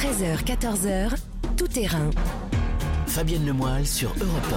[0.00, 1.10] 13h, 14h,
[1.58, 2.08] tout terrain.
[3.06, 4.54] Fabienne Lemoyle sur Europe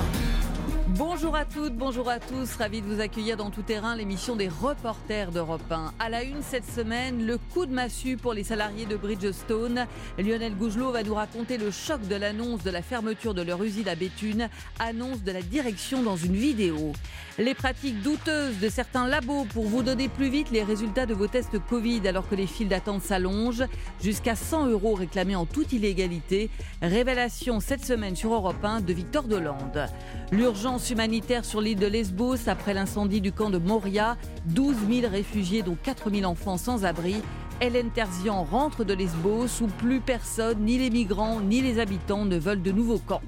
[1.33, 4.47] Bonjour à toutes, bonjour à tous, ravi de vous accueillir dans Tout Terrain, l'émission des
[4.47, 5.93] reporters d'Europe 1.
[5.97, 9.87] À la une cette semaine, le coup de massue pour les salariés de Bridgestone.
[10.19, 13.87] Lionel Gougelot va nous raconter le choc de l'annonce de la fermeture de leur usine
[13.87, 14.47] à Béthune,
[14.77, 16.93] annonce de la direction dans une vidéo.
[17.39, 21.25] Les pratiques douteuses de certains labos pour vous donner plus vite les résultats de vos
[21.25, 23.65] tests Covid alors que les files d'attente s'allongent,
[24.03, 26.51] jusqu'à 100 euros réclamés en toute illégalité.
[26.83, 29.87] Révélation cette semaine sur Europe 1 de Victor Dolande.
[30.31, 34.17] L'urgence humanitaire sur l'île de Lesbos après l'incendie du camp de Moria.
[34.47, 37.15] 12 000 réfugiés, dont 4 000 enfants sans abri.
[37.61, 42.37] Hélène Terzian rentre de Lesbos où plus personne, ni les migrants, ni les habitants ne
[42.37, 43.21] veulent de nouveaux camps.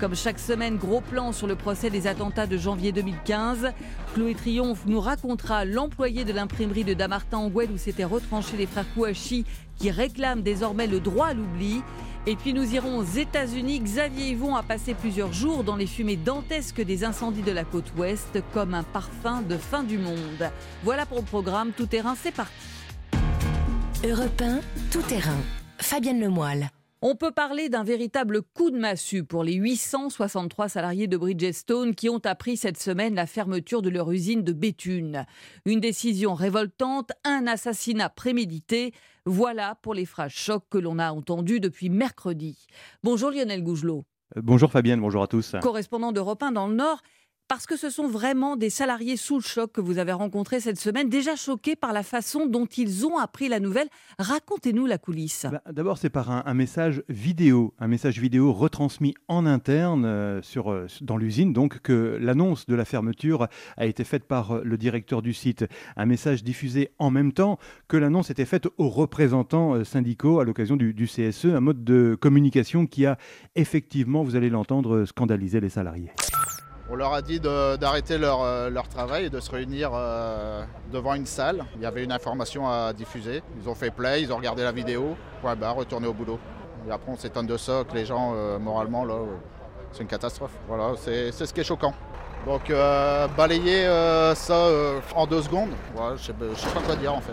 [0.00, 3.72] Comme chaque semaine, gros plan sur le procès des attentats de janvier 2015.
[4.14, 8.86] Chloé Triomphe nous racontera l'employé de l'imprimerie de Damartin en où s'étaient retranchés les frères
[8.94, 9.44] Kouachi
[9.78, 11.82] qui réclament désormais le droit à l'oubli.
[12.26, 13.80] Et puis nous irons aux États-Unis.
[13.80, 17.92] Xavier Yvon a passé plusieurs jours dans les fumées dantesques des incendies de la côte
[17.98, 20.50] ouest comme un parfum de fin du monde.
[20.82, 22.52] Voilà pour le programme Tout Terrain, c'est parti.
[24.06, 25.40] Europe 1, Tout Terrain.
[25.78, 26.70] Fabienne Lemoyle.
[27.06, 32.08] On peut parler d'un véritable coup de massue pour les 863 salariés de Bridgestone qui
[32.08, 35.26] ont appris cette semaine la fermeture de leur usine de Béthune.
[35.66, 38.94] Une décision révoltante, un assassinat prémédité.
[39.26, 42.56] Voilà pour les phrases choc que l'on a entendues depuis mercredi.
[43.02, 44.06] Bonjour Lionel Gougelot.
[44.38, 45.56] Euh, bonjour Fabienne, bonjour à tous.
[45.60, 47.02] Correspondant d'Europe 1 dans le Nord,
[47.48, 50.78] parce que ce sont vraiment des salariés sous le choc que vous avez rencontrés cette
[50.78, 53.88] semaine, déjà choqués par la façon dont ils ont appris la nouvelle.
[54.18, 55.46] Racontez-nous la coulisse.
[55.50, 60.70] Bah, d'abord, c'est par un, message vidéo, un message vidéo retransmis en interne euh, sur,
[60.70, 64.78] euh, dans l'usine, donc que l'annonce de la fermeture a été faite par euh, le
[64.78, 65.64] directeur du site.
[65.96, 67.58] Un message diffusé en même temps
[67.88, 72.16] que l'annonce était faite aux représentants syndicaux à l'occasion du, du CSE, un mode de
[72.20, 73.18] communication qui a
[73.54, 76.10] effectivement, vous allez l'entendre, scandalisé les salariés.
[76.90, 80.62] On leur a dit d'arrêter leur, euh, leur, travail et de se réunir euh,
[80.92, 81.64] devant une salle.
[81.76, 83.42] Il y avait une information à diffuser.
[83.58, 86.38] Ils ont fait play, ils ont regardé la vidéo, point retourné au boulot.
[86.86, 89.06] Et après, on s'étonne de ça, que les gens, euh, moralement,
[89.92, 90.52] c'est une catastrophe.
[90.68, 91.94] Voilà, c'est ce qui est choquant.
[92.44, 92.70] Donc,
[93.34, 93.86] balayer
[94.34, 94.68] ça
[95.14, 97.32] en deux secondes, je ne sais, pas quoi dire en fait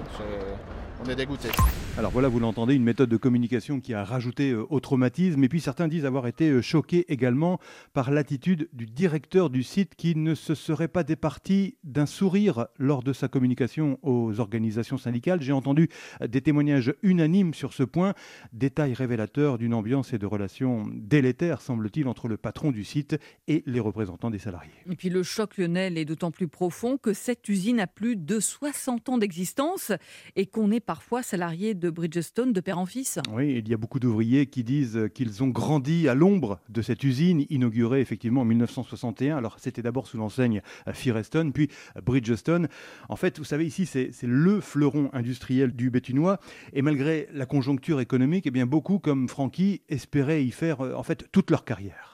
[1.03, 1.50] on est dégoûté.
[1.97, 5.44] Alors voilà, vous l'entendez, une méthode de communication qui a rajouté euh, au traumatisme.
[5.44, 7.59] Et puis certains disent avoir été euh, choqués également
[7.94, 13.03] par l'attitude du directeur du site qui ne se serait pas départi d'un sourire lors
[13.03, 15.41] de sa communication aux organisations syndicales.
[15.41, 15.90] J'ai entendu
[16.22, 18.13] euh, des témoignages unanimes sur ce point,
[18.53, 23.63] détails révélateurs d'une ambiance et de relations délétères, semble-t-il, entre le patron du site et
[23.66, 24.72] les représentants des salariés.
[24.90, 28.40] Et puis le choc, Lionel, est d'autant plus profond que cette usine a plus de
[28.40, 29.91] 60 ans d'existence
[30.35, 33.19] et qu'on est parfois salariés de Bridgestone de père en fils.
[33.31, 37.03] Oui, il y a beaucoup d'ouvriers qui disent qu'ils ont grandi à l'ombre de cette
[37.03, 39.38] usine inaugurée effectivement en 1961.
[39.38, 41.70] Alors c'était d'abord sous l'enseigne Firestone, puis
[42.03, 42.68] Bridgestone.
[43.09, 46.40] En fait, vous savez, ici, c'est le fleuron industriel du bétunois.
[46.74, 51.28] Et malgré la conjoncture économique, eh bien, beaucoup, comme Francky, espéraient y faire en fait
[51.31, 52.10] toute leur carrière.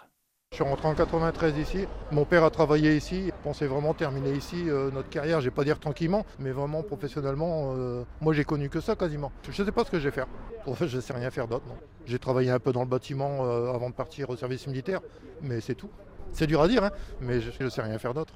[0.58, 1.86] Je suis rentré en 93 ici.
[2.12, 3.30] Mon père a travaillé ici.
[3.42, 5.40] On pensait vraiment terminer ici euh, notre carrière.
[5.40, 7.76] Je vais pas dire tranquillement, mais vraiment professionnellement.
[7.78, 9.32] Euh, moi, j'ai connu que ça quasiment.
[9.44, 10.26] Je ne sais pas ce que je vais faire.
[10.66, 11.68] je ne sais rien faire d'autre.
[12.08, 15.02] J'ai travaillé un peu dans le bâtiment euh, avant de partir au service militaire,
[15.44, 15.92] mais c'est tout.
[16.32, 16.92] C'est dur à dire, hein,
[17.22, 18.34] mais je ne sais rien faire d'autre.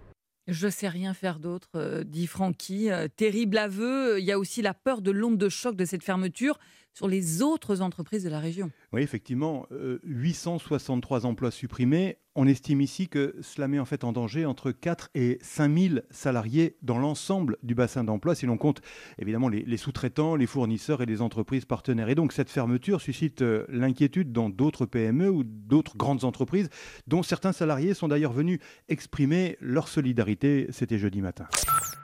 [0.48, 2.90] Je sais rien faire d'autre, dit Francky.
[3.16, 4.20] terrible aveu.
[4.20, 6.60] Il y a aussi la peur de l'onde de choc de cette fermeture
[6.94, 8.72] sur les autres entreprises de la région.
[8.92, 9.68] Oui, effectivement,
[10.04, 12.18] 863 euh, emplois supprimés.
[12.36, 15.96] On estime ici que cela met en fait en danger entre 4 et 5 000
[16.12, 18.82] salariés dans l'ensemble du bassin d'emploi, si l'on compte
[19.20, 22.10] évidemment les, sous-traitants, les fournisseurs et les entreprises partenaires.
[22.10, 26.70] Et donc cette fermeture suscite euh, l'inquiétude dans d'autres PME ou d'autres grandes entreprises,
[27.08, 30.68] dont certains salariés sont d'ailleurs venus exprimer leur solidarité.
[30.72, 31.48] C'était jeudi matin.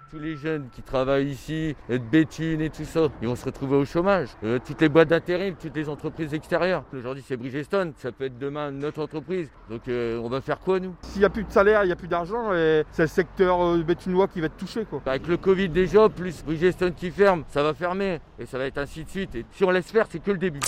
[0.09, 3.75] Tous les jeunes qui travaillent ici, de Béthune et tout ça, ils vont se retrouver
[3.75, 4.29] au chômage.
[4.45, 6.85] Euh, toutes les boîtes d'intérim, toutes les entreprises extérieures.
[6.93, 9.49] Aujourd'hui, c'est Bridgestone, ça peut être demain notre entreprise.
[9.69, 10.95] Donc, euh, on va faire quoi, nous?
[11.01, 13.61] S'il n'y a plus de salaire, il n'y a plus d'argent, et c'est le secteur
[13.61, 14.85] euh, béthunois qui va être touché.
[14.85, 15.01] Quoi.
[15.05, 18.21] Avec le Covid déjà, plus Bridgestone qui ferme, ça va fermer.
[18.39, 19.35] Et ça va être ainsi de suite.
[19.35, 20.61] Et si on laisse faire, c'est que le début.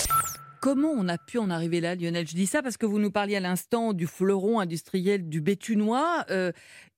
[0.60, 2.28] Comment on a pu en arriver là, Lionel?
[2.28, 6.26] Je dis ça parce que vous nous parliez à l'instant du fleuron industriel du Béthunois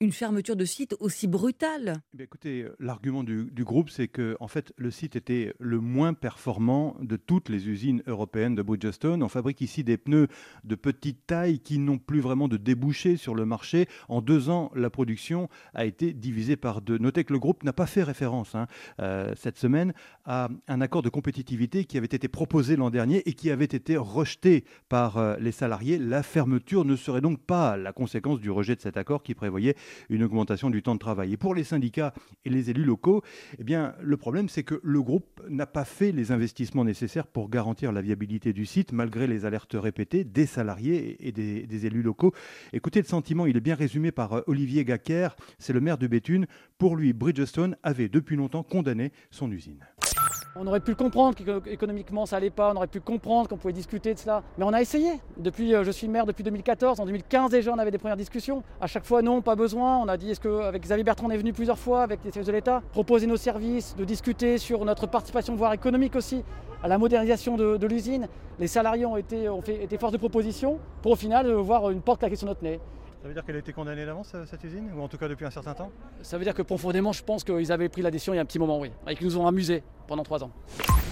[0.02, 4.48] une fermeture de site aussi brutale eh Écoutez, euh, l'argument du, groupe, c'est que en
[4.48, 9.22] fait, le site était le moins performant de toutes les usines européennes de Bridgestone.
[9.22, 10.26] On fabrique ici des pneus
[10.64, 13.86] de petite taille qui n'ont plus vraiment de débouchés sur le marché.
[14.08, 16.98] En deux ans, la production a été divisée par deux.
[16.98, 18.66] Notez que le groupe n'a pas fait référence hein,
[18.98, 19.94] euh, cette semaine
[20.24, 23.96] à un accord de compétitivité qui avait été proposé l'an dernier et qui avait été
[23.96, 25.98] rejeté par euh, les salariés.
[25.98, 29.76] La fermeture ne serait donc pas la conséquence du rejet de cet accord qui prévoyait
[30.10, 31.32] une augmentation du temps de travail.
[31.32, 32.14] Et pour les syndicats
[32.44, 33.22] et les élus locaux,
[33.58, 33.64] eh
[34.00, 38.02] le problème, c'est que le groupe n'a pas fait les investissements nécessaires pour garantir la
[38.02, 42.32] viabilité du site, malgré les alertes répétées des salariés et des, des élus locaux.
[42.72, 46.06] Écoutez le sentiment, il est bien résumé par euh, Olivier Gacker, c'est le maire de
[46.06, 46.46] Béthune.
[46.78, 49.84] Pour lui, Bridgestone avait depuis longtemps condamné son usine.
[50.54, 53.72] On aurait pu le comprendre qu'économiquement ça allait pas, on aurait pu comprendre qu'on pouvait
[53.72, 54.42] discuter de cela.
[54.58, 55.12] Mais on a essayé.
[55.38, 57.00] Depuis, euh, je suis maire depuis 2014.
[57.00, 58.62] En 2015 déjà, on avait des premières discussions.
[58.78, 59.98] À chaque fois, non, pas besoin.
[60.00, 62.48] On a dit, est-ce qu'avec Xavier Bertrand, on est venu plusieurs fois avec les services
[62.48, 66.44] de l'État, proposer nos services, de discuter sur notre participation, voire économique aussi,
[66.82, 68.28] à la modernisation de, l'usine.
[68.58, 72.02] Les salariés ont été, ont été force de proposition pour au final euh, voir une
[72.02, 72.78] porte claquer sur notre nez.
[73.22, 75.28] Ça veut dire qu'elle a été condamnée d'avance, euh, cette usine Ou en tout cas
[75.28, 75.92] depuis un certain temps
[76.22, 78.42] Ça veut dire que profondément, je pense qu'ils avaient pris la décision il y a
[78.42, 78.90] un petit moment, oui.
[79.06, 80.50] Et qu'ils nous ont amusés pendant trois ans.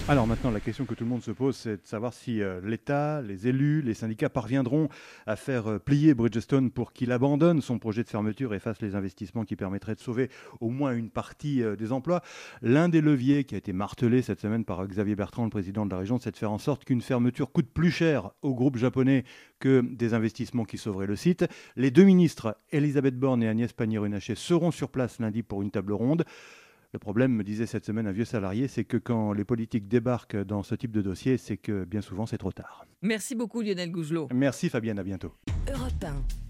[0.07, 2.59] Alors maintenant, la question que tout le monde se pose, c'est de savoir si euh,
[2.63, 4.89] l'État, les élus, les syndicats parviendront
[5.27, 8.95] à faire euh, plier Bridgestone pour qu'il abandonne son projet de fermeture et fasse les
[8.95, 10.29] investissements qui permettraient de sauver
[10.59, 12.21] au moins une partie euh, des emplois.
[12.63, 15.91] L'un des leviers qui a été martelé cette semaine par Xavier Bertrand, le président de
[15.91, 19.23] la région, c'est de faire en sorte qu'une fermeture coûte plus cher au groupe japonais
[19.61, 21.45] que des investissements qui sauveraient le site.
[21.77, 25.93] Les deux ministres, Elisabeth Borne et Agnès Pannier-Runacher, seront sur place lundi pour une table
[25.93, 26.25] ronde.
[26.93, 30.35] Le problème, me disait cette semaine un vieux salarié, c'est que quand les politiques débarquent
[30.35, 32.85] dans ce type de dossier, c'est que bien souvent c'est trop tard.
[33.01, 34.27] Merci beaucoup Lionel Gougelot.
[34.33, 35.33] Merci Fabienne, à bientôt.
[35.71, 36.05] Europe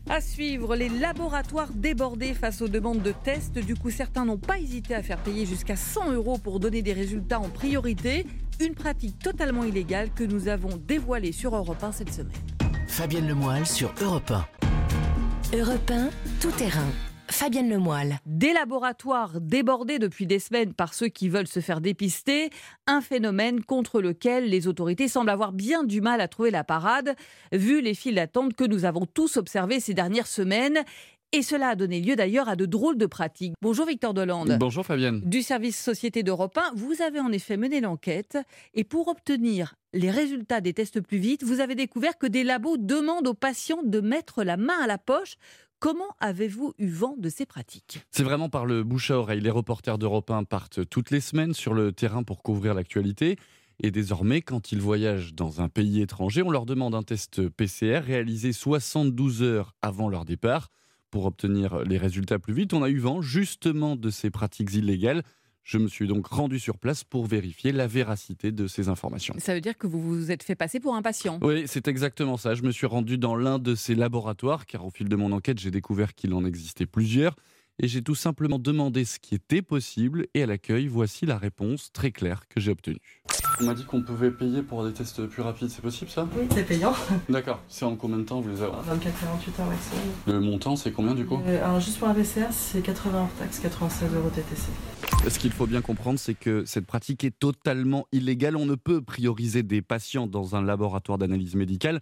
[0.09, 3.59] À suivre, les laboratoires débordés face aux demandes de tests.
[3.59, 6.93] Du coup, certains n'ont pas hésité à faire payer jusqu'à 100 euros pour donner des
[6.93, 8.25] résultats en priorité.
[8.59, 12.70] Une pratique totalement illégale que nous avons dévoilée sur Europe 1 cette semaine.
[12.91, 15.57] Fabienne Lemoyle sur Europe 1.
[15.57, 16.09] Europe 1,
[16.41, 16.89] tout terrain.
[17.29, 18.19] Fabienne Lemoyle.
[18.25, 22.49] Des laboratoires débordés depuis des semaines par ceux qui veulent se faire dépister,
[22.87, 27.15] un phénomène contre lequel les autorités semblent avoir bien du mal à trouver la parade,
[27.53, 30.83] vu les files d'attente que nous avons tous observées ces dernières semaines.
[31.33, 33.53] Et cela a donné lieu d'ailleurs à de drôles de pratiques.
[33.61, 34.57] Bonjour Victor Delande.
[34.59, 35.21] Bonjour Fabienne.
[35.23, 38.37] Du service Société d'Europe 1, vous avez en effet mené l'enquête
[38.73, 42.75] et pour obtenir les résultats des tests plus vite, vous avez découvert que des labos
[42.75, 45.37] demandent aux patients de mettre la main à la poche
[45.79, 48.01] Comment avez-vous eu vent de ces pratiques?
[48.11, 49.39] C'est vraiment par le bouche à oreille.
[49.39, 53.37] Les reporters d'Europe 1 partent toutes les semaines sur le terrain pour couvrir l'actualité.
[53.81, 58.01] Et désormais, quand ils voyagent dans un pays étranger, on leur demande un test PCR
[58.03, 60.67] réalisé 72 heures avant leur départ
[61.11, 62.73] pour obtenir les résultats plus vite.
[62.73, 65.23] On a eu vent justement de ces pratiques illégales
[65.63, 69.35] je me suis donc rendu sur place pour vérifier la véracité de ces informations.
[69.37, 72.37] Ça veut dire que vous vous êtes fait passer pour un patient Oui, c'est exactement
[72.37, 72.55] ça.
[72.55, 75.59] Je me suis rendu dans l'un de ces laboratoires, car au fil de mon enquête,
[75.59, 77.35] j'ai découvert qu'il en existait plusieurs.
[77.79, 81.91] Et j'ai tout simplement demandé ce qui était possible, et à l'accueil, voici la réponse
[81.93, 83.21] très claire que j'ai obtenue.
[83.59, 86.27] On m'a dit qu'on pouvait payer pour des tests plus rapides, c'est possible ça?
[86.37, 86.93] Oui, c'est payant.
[87.29, 90.03] D'accord, c'est en combien de temps vous les avez 24-48 heures maximum.
[90.27, 91.39] Le montant, c'est combien du coup?
[91.45, 95.29] Euh, Alors juste pour un VCR, c'est 80 hors taxe, 96 euros TTC.
[95.29, 98.55] Ce qu'il faut bien comprendre, c'est que cette pratique est totalement illégale.
[98.55, 101.99] On ne peut prioriser des patients dans un laboratoire d'analyse médicale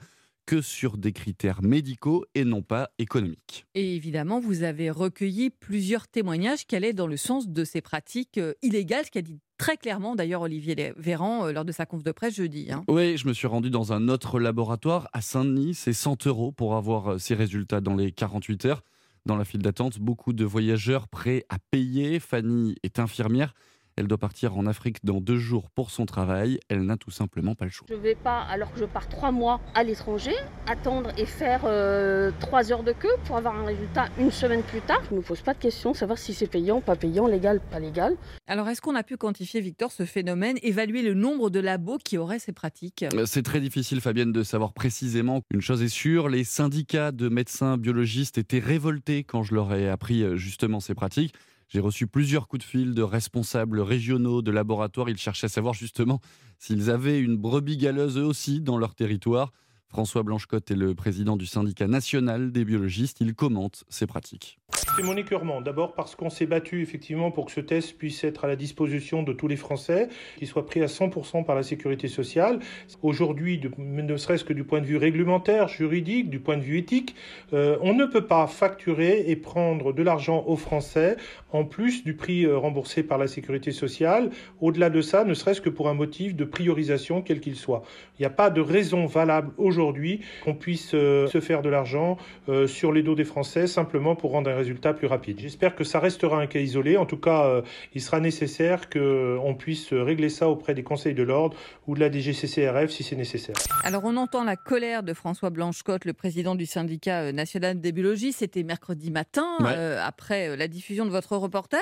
[0.50, 3.68] que sur des critères médicaux et non pas économiques.
[3.76, 8.40] Et évidemment, vous avez recueilli plusieurs témoignages qui allaient dans le sens de ces pratiques
[8.40, 12.02] euh, illégales, ce qu'a dit très clairement d'ailleurs Olivier Véran euh, lors de sa conf
[12.02, 12.72] de presse jeudi.
[12.72, 12.84] Hein?
[12.88, 15.76] Oui, je me suis rendu dans un autre laboratoire à Saint-Denis.
[15.76, 18.84] C'est 100 euros pour avoir euh, ces résultats dans les 48 heures.
[19.28, 22.20] Dans la file d'attente, beaucoup de voyageurs prêts à payer.
[22.20, 23.54] Fanny est infirmière.
[24.00, 26.58] Elle doit partir en Afrique dans deux jours pour son travail.
[26.70, 27.86] Elle n'a tout simplement pas le choix.
[27.90, 30.32] Je ne vais pas, alors que je pars trois mois à l'étranger,
[30.68, 34.80] attendre et faire euh, trois heures de queue pour avoir un résultat une semaine plus
[34.80, 35.02] tard.
[35.10, 37.82] Je ne me pose pas de question, savoir si c'est payant, pas payant, légal, pas
[37.82, 38.16] légal.
[38.48, 42.18] Alors, est-ce qu'on a pu quantifier, Victor, ce phénomène, évaluer le nombre de labos qui
[42.18, 43.04] auraient ces pratiques?
[43.14, 45.42] Euh, C'est très difficile, Fabienne, de savoir précisément.
[45.54, 49.90] Une chose est sûre, les syndicats de médecins biologistes étaient révoltés quand je leur ai
[49.90, 51.34] appris euh, justement ces pratiques.
[51.70, 55.08] J'ai reçu plusieurs coups de fil de responsables régionaux, de laboratoires.
[55.08, 56.20] Ils cherchaient à savoir justement
[56.58, 59.54] s'ils avaient une brebis galeuse eux aussi dans leur territoire.
[59.88, 63.22] François Blanchecotte est le président du syndicat national des biologistes.
[63.22, 64.59] Il commente ces pratiques.
[65.04, 65.62] Mon écœurement.
[65.62, 69.24] D'abord parce qu'on s'est battu effectivement pour que ce test puisse être à la disposition
[69.24, 72.60] de tous les Français, qu'il soit pris à 100% par la sécurité sociale.
[73.02, 77.16] Aujourd'hui, ne serait-ce que du point de vue réglementaire, juridique, du point de vue éthique,
[77.54, 81.16] euh, on ne peut pas facturer et prendre de l'argent aux Français
[81.52, 84.32] en plus du prix euh, remboursé par la sécurité sociale.
[84.60, 87.84] Au-delà de ça, ne serait-ce que pour un motif de priorisation quel qu'il soit.
[88.18, 92.18] Il n'y a pas de raison valable aujourd'hui qu'on puisse euh, se faire de l'argent
[92.66, 95.40] sur les dos des Français simplement pour rendre un résultat résultats plus rapides.
[95.40, 96.98] J'espère que ça restera un cas isolé.
[96.98, 97.62] En tout cas, euh,
[97.94, 101.56] il sera nécessaire qu'on puisse régler ça auprès des conseils de l'ordre
[101.88, 103.56] ou de la DGCCRF si c'est nécessaire.
[103.84, 107.92] Alors on entend la colère de François Blanchecotte, le président du syndicat euh, national des
[107.92, 108.40] biologistes.
[108.40, 111.80] C'était mercredi matin, euh, après la diffusion de votre reportage.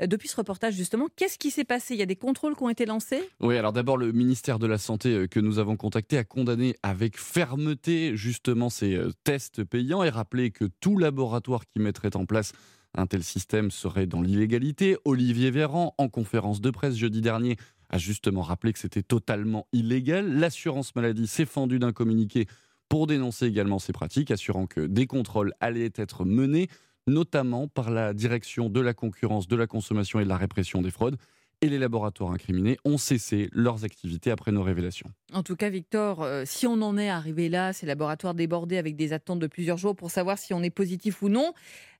[0.00, 1.94] Depuis ce reportage, justement, qu'est-ce qui s'est passé?
[1.94, 3.22] Il y a des contrôles qui ont été lancés?
[3.40, 7.18] Oui, alors d'abord, le ministère de la Santé que nous avons contacté a condamné avec
[7.18, 12.33] fermeté justement ces tests payants et rappelé que tout laboratoire qui mettrait en place
[12.96, 14.96] un tel système serait dans l'illégalité.
[15.04, 17.56] Olivier Véran, en conférence de presse jeudi dernier,
[17.90, 20.38] a justement rappelé que c'était totalement illégal.
[20.38, 22.46] L'assurance maladie s'est fendue d'un communiqué
[22.88, 26.68] pour dénoncer également ces pratiques, assurant que des contrôles allaient être menés,
[27.06, 30.90] notamment par la direction de la concurrence, de la consommation et de la répression des
[30.90, 31.16] fraudes
[31.60, 35.10] et les laboratoires incriminés ont cessé leurs activités après nos révélations.
[35.32, 38.96] En tout cas, Victor, euh, si on en est arrivé là, ces laboratoires débordés avec
[38.96, 41.52] des attentes de plusieurs jours pour savoir si on est positif ou non,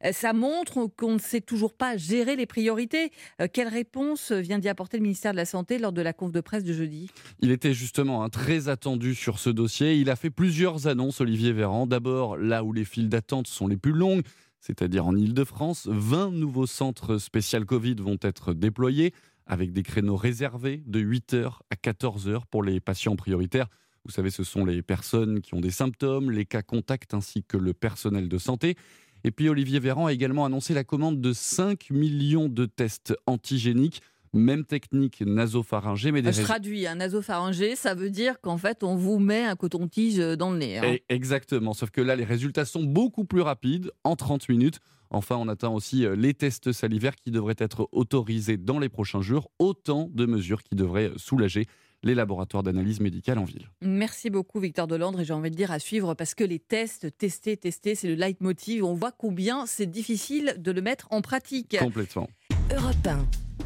[0.04, 3.10] euh, ça montre qu'on ne sait toujours pas gérer les priorités.
[3.40, 6.32] Euh, quelle réponse vient d'y apporter le ministère de la Santé lors de la conf
[6.32, 7.10] de presse de jeudi?
[7.40, 9.96] Il était justement un très attendu sur ce dossier.
[9.96, 11.86] Il a fait plusieurs annonces, Olivier Véran.
[11.86, 14.22] D'abord, là où les files d'attente sont les plus longues,
[14.60, 19.12] c'est-à-dire en Ile-de-France, 20 nouveaux centres spécial Covid vont être déployés
[19.46, 23.68] avec des créneaux réservés de 8h à 14h pour les patients prioritaires.
[24.04, 27.56] Vous savez, ce sont les personnes qui ont des symptômes, les cas contacts ainsi que
[27.56, 28.76] le personnel de santé.
[29.24, 34.02] Et puis Olivier Véran a également annoncé la commande de 5 millions de tests antigéniques
[34.34, 38.96] même technique nasopharyngée, mais des Je traduis, un nasopharyngé, ça veut dire qu'en fait, on
[38.96, 40.78] vous met un coton-tige dans le nez.
[40.78, 40.96] Hein.
[41.08, 44.80] Exactement, sauf que là, les résultats sont beaucoup plus rapides, en 30 minutes.
[45.14, 49.22] Enfin, on attend aussi euh, les tests salivaires qui devraient être autorisés dans les prochains
[49.22, 49.48] jours.
[49.60, 51.66] Autant de mesures qui devraient soulager
[52.02, 53.70] les laboratoires d'analyse médicale en ville.
[53.80, 57.16] Merci beaucoup Victor Delandre et j'ai envie de dire à suivre parce que les tests,
[57.16, 58.84] tester, tester, c'est le leitmotiv.
[58.84, 61.78] On voit combien c'est difficile de le mettre en pratique.
[61.78, 62.28] Complètement.
[62.74, 63.08] Europe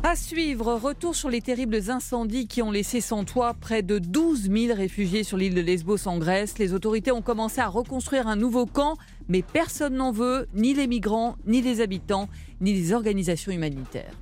[0.03, 4.51] À suivre, retour sur les terribles incendies qui ont laissé sans toit près de 12
[4.51, 6.59] 000 réfugiés sur l'île de Lesbos en Grèce.
[6.59, 8.97] Les autorités ont commencé à reconstruire un nouveau camp
[9.29, 12.29] mais personne n'en veut, ni les migrants, ni les habitants,
[12.61, 14.13] ni les organisations humanitaires.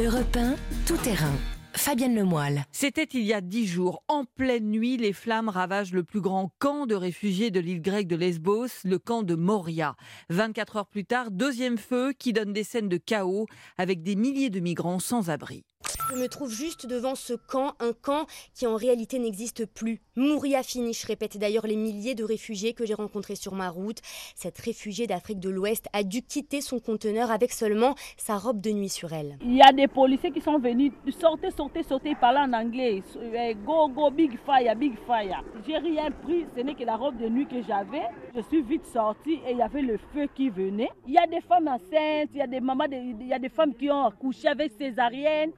[0.00, 0.38] Europe
[0.86, 1.32] tout terrain.
[1.76, 2.64] Fabienne Lemoyle.
[2.72, 4.02] C'était il y a dix jours.
[4.08, 8.08] En pleine nuit, les flammes ravagent le plus grand camp de réfugiés de l'île grecque
[8.08, 9.94] de Lesbos, le camp de Moria.
[10.30, 14.50] 24 heures plus tard, deuxième feu qui donne des scènes de chaos avec des milliers
[14.50, 15.64] de migrants sans abri.
[16.10, 20.00] Je me trouve juste devant ce camp, un camp qui en réalité n'existe plus.
[20.14, 23.98] Mouria finish, répètent d'ailleurs les milliers de réfugiés que j'ai rencontrés sur ma route.
[24.36, 28.70] Cette réfugiée d'Afrique de l'Ouest a dû quitter son conteneur avec seulement sa robe de
[28.70, 29.36] nuit sur elle.
[29.42, 33.02] Il y a des policiers qui sont venus, sortez, sortez, sortez, parler en anglais.
[33.20, 35.42] Eh, go, go, big fire, big fire.
[35.66, 38.06] J'ai rien pris, ce n'est que la robe de nuit que j'avais.
[38.34, 40.90] Je suis vite sortie et il y avait le feu qui venait.
[41.06, 43.48] Il y a des femmes enceintes, il y a des mamans, il y a des
[43.48, 45.50] femmes qui ont accouché avec césarienne.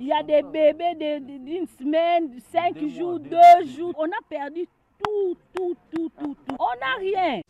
[0.00, 3.92] Il y a des bébés d'une semaine, cinq jours, deux jours.
[3.98, 4.66] On a perdu
[5.04, 6.56] tout, tout, tout, tout, tout.
[6.58, 7.40] On n'a rien.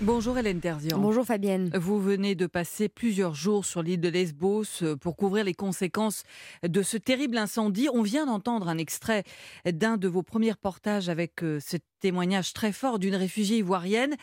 [0.00, 0.98] Bonjour Hélène Terzian.
[0.98, 1.70] Bonjour Fabienne.
[1.74, 6.24] Vous venez de passer plusieurs jours sur l'île de Lesbos euh, pour couvrir les conséquences
[6.66, 7.88] de ce terrible incendie.
[7.92, 9.22] On vient d'entendre un extrait
[9.64, 14.16] d'un de vos premiers reportages avec euh, ce témoignage très fort d'une réfugiée ivoirienne.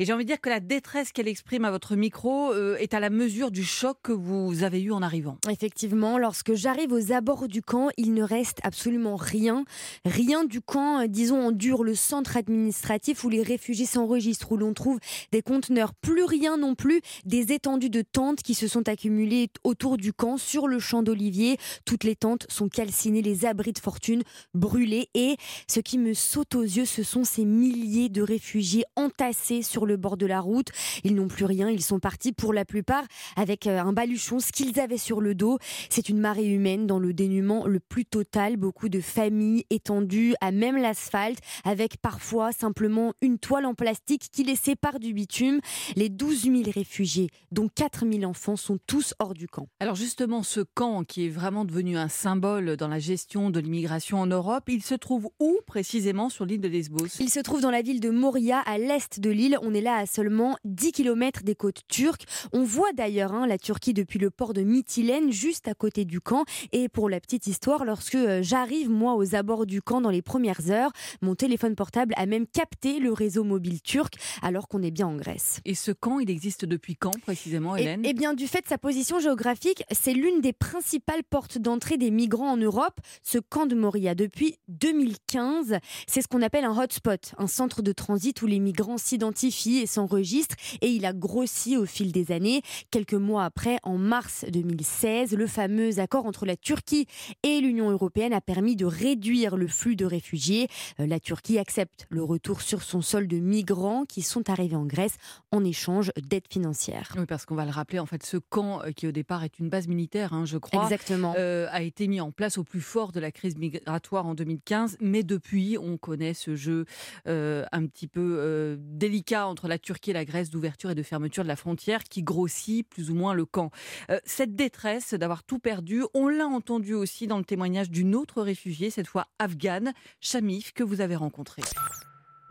[0.00, 2.94] Et j'ai envie de dire que la détresse qu'elle exprime à votre micro euh, est
[2.94, 5.38] à la mesure du choc que vous avez eu en arrivant.
[5.48, 9.64] Effectivement, lorsque j'arrive aux abords du camp, il ne reste absolument rien.
[10.04, 14.56] Rien du camp, euh, disons en dur, le centre administratif où les réfugiés s'enregistrent, où
[14.56, 14.98] l'on trouve
[15.30, 15.94] des conteneurs.
[15.94, 20.38] Plus rien non plus, des étendues de tentes qui se sont accumulées autour du camp,
[20.38, 21.56] sur le champ d'olivier.
[21.84, 24.24] Toutes les tentes sont calcinées, les abris de fortune
[24.54, 25.08] brûlés.
[25.14, 25.36] Et
[25.68, 29.96] ce qui me saute aux yeux, ce sont ces milliers de réfugiés entassés sur le
[29.96, 30.68] bord de la route.
[31.04, 33.04] Ils n'ont plus rien, ils sont partis pour la plupart
[33.36, 35.58] avec euh, un baluchon, ce qu'ils avaient sur le dos.
[35.90, 38.56] C'est une marée humaine dans le dénuement le plus total.
[38.56, 44.44] Beaucoup de familles étendues à même l'asphalte, avec parfois simplement une toile en plastique qui
[44.44, 45.60] les sépare du bitume.
[45.96, 49.68] Les 12 000 réfugiés, dont 4 000 enfants, sont tous hors du camp.
[49.80, 54.20] Alors justement, ce camp qui est vraiment devenu un symbole dans la gestion de l'immigration
[54.20, 57.06] en Europe, il se trouve où précisément sur l'île de Lesbos?
[57.20, 59.58] Il se trouve dans la ville de Moria, à l'est de l'île.
[59.62, 62.24] On est là à seulement 10 km des côtes turques.
[62.52, 66.20] On voit d'ailleurs hein, la Turquie depuis le port de Mytilène, juste à côté du
[66.20, 66.44] camp.
[66.72, 70.22] Et pour la petite histoire, lorsque euh, j'arrive moi aux abords du camp dans les
[70.22, 74.90] premières heures, mon téléphone portable a même capté le réseau mobile turc alors qu'on est
[74.90, 75.60] bien en Grèce.
[75.64, 78.02] Et ce camp, il existe depuis quand précisément, Hélène?
[78.04, 82.10] Eh bien, du fait de sa position géographique, c'est l'une des principales portes d'entrée des
[82.10, 83.00] migrants en Europe.
[83.22, 87.92] Ce camp de Moria depuis 2015, c'est ce qu'on appelle un hotspot, un centre de
[87.92, 92.62] transit où les migrants s'identifient et s'enregistre et il a grossi au fil des années.
[92.90, 97.06] Quelques mois après, en mars 2016, le fameux accord entre la Turquie
[97.42, 100.68] et l'Union européenne a permis de réduire le flux de réfugiés.
[101.00, 104.84] Euh, la Turquie accepte le retour sur son sol de migrants qui sont arrivés en
[104.86, 105.16] Grèce
[105.52, 107.12] en échange d'aide financière.
[107.18, 109.58] Oui, parce qu'on va le rappeler, en fait, ce camp euh, qui au départ est
[109.58, 111.34] une base militaire, hein, je crois, Exactement.
[111.38, 114.98] euh, a été mis en place au plus fort de la crise migratoire en 2015.
[115.00, 116.84] Mais depuis, on connaît ce jeu
[117.26, 121.02] euh, un petit peu euh, délicat entre la Turquie et la Grèce d'ouverture et de
[121.04, 123.70] fermeture de la frontière qui grossit plus ou moins le camp.
[124.10, 128.42] Euh, cette détresse d'avoir tout perdu, on l'a entendu aussi dans le témoignage d'une autre
[128.42, 131.62] réfugiée, cette fois afghane, Shamif, que vous avez rencontrée.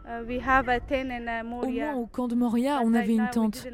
[0.05, 3.65] Au moins au camp de Moria, on avait une tente.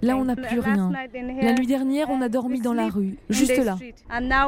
[0.00, 0.92] Là, on n'a plus rien.
[1.40, 3.76] La nuit dernière, on a dormi dans la rue, juste là.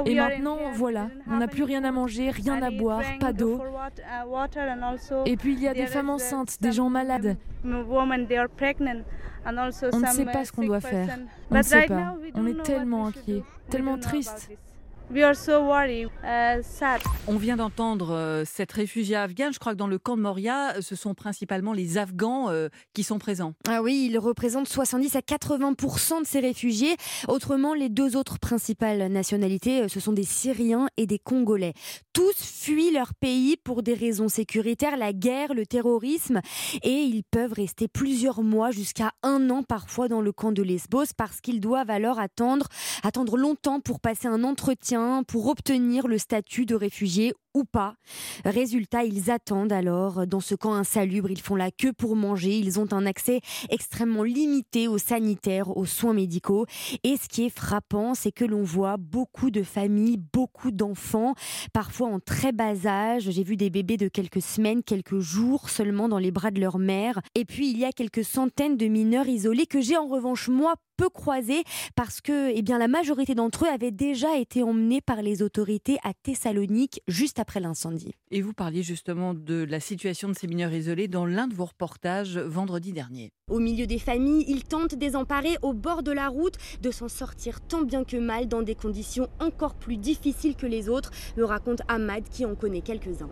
[0.07, 3.61] Et maintenant, voilà, on n'a plus rien à manger, rien à boire, pas d'eau.
[5.27, 7.37] Et puis, il y a des femmes enceintes, des gens malades.
[7.65, 9.59] On
[9.99, 11.19] ne sait pas ce qu'on doit faire.
[11.51, 12.17] On ne sait pas.
[12.35, 14.51] On est tellement inquiets, tellement tristes.
[17.29, 19.53] On vient d'entendre euh, cette réfugiée afghane.
[19.53, 23.03] Je crois que dans le camp de Moria, ce sont principalement les Afghans euh, qui
[23.03, 23.53] sont présents.
[23.69, 26.97] Ah oui, ils représentent 70 à 80 de ces réfugiés.
[27.29, 31.75] Autrement, les deux autres principales nationalités, euh, ce sont des Syriens et des Congolais.
[32.15, 36.41] Tous fuient leur pays pour des raisons sécuritaires, la guerre, le terrorisme,
[36.83, 41.13] et ils peuvent rester plusieurs mois, jusqu'à un an parfois dans le camp de Lesbos,
[41.17, 42.69] parce qu'ils doivent alors attendre,
[43.03, 44.94] attendre longtemps pour passer un entretien,
[45.27, 47.95] pour obtenir le statut de réfugié ou pas.
[48.45, 52.81] Résultat, ils attendent alors dans ce camp insalubre, ils font la queue pour manger, ils
[52.81, 56.67] ont un accès extrêmement limité aux sanitaires, aux soins médicaux.
[57.05, 61.35] Et ce qui est frappant, c'est que l'on voit beaucoup de familles, beaucoup d'enfants,
[61.73, 63.31] parfois en très bas âge.
[63.31, 66.79] J'ai vu des bébés de quelques semaines, quelques jours seulement dans les bras de leur
[66.79, 67.21] mère.
[67.35, 70.75] Et puis il y a quelques centaines de mineurs isolés que j'ai en revanche moi
[70.97, 71.65] peu croisés
[71.97, 75.99] parce que eh bien, la majorité d'entre eux avaient déjà été emmenés par les autorités
[76.05, 78.15] à Thessalonique juste après l'incendie.
[78.31, 81.67] Et vous parliez justement de la situation de ces mineurs isolés dans l'un de vos
[81.67, 83.33] reportages vendredi dernier.
[83.51, 87.61] Au milieu des familles, ils tentent désemparés au bord de la route de s'en sortir
[87.61, 91.83] tant bien que mal dans des conditions encore plus difficiles que les autres, me raconte
[91.89, 93.29] Ahmad qui en connaît quelques-uns.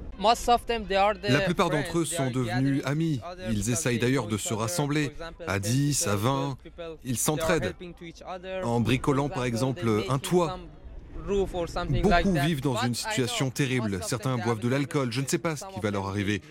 [1.29, 3.21] La plupart d'entre eux sont devenus amis.
[3.51, 5.13] Ils essayent d'ailleurs de se rassembler
[5.47, 6.59] à 10, à 20.
[7.05, 7.75] Ils s'entraident
[8.63, 10.59] en bricolant par exemple un toit.
[12.03, 14.01] Beaucoup vivent dans une situation terrible.
[14.03, 15.13] Certains boivent de l'alcool.
[15.13, 16.43] Je ne sais pas ce qui va leur arriver.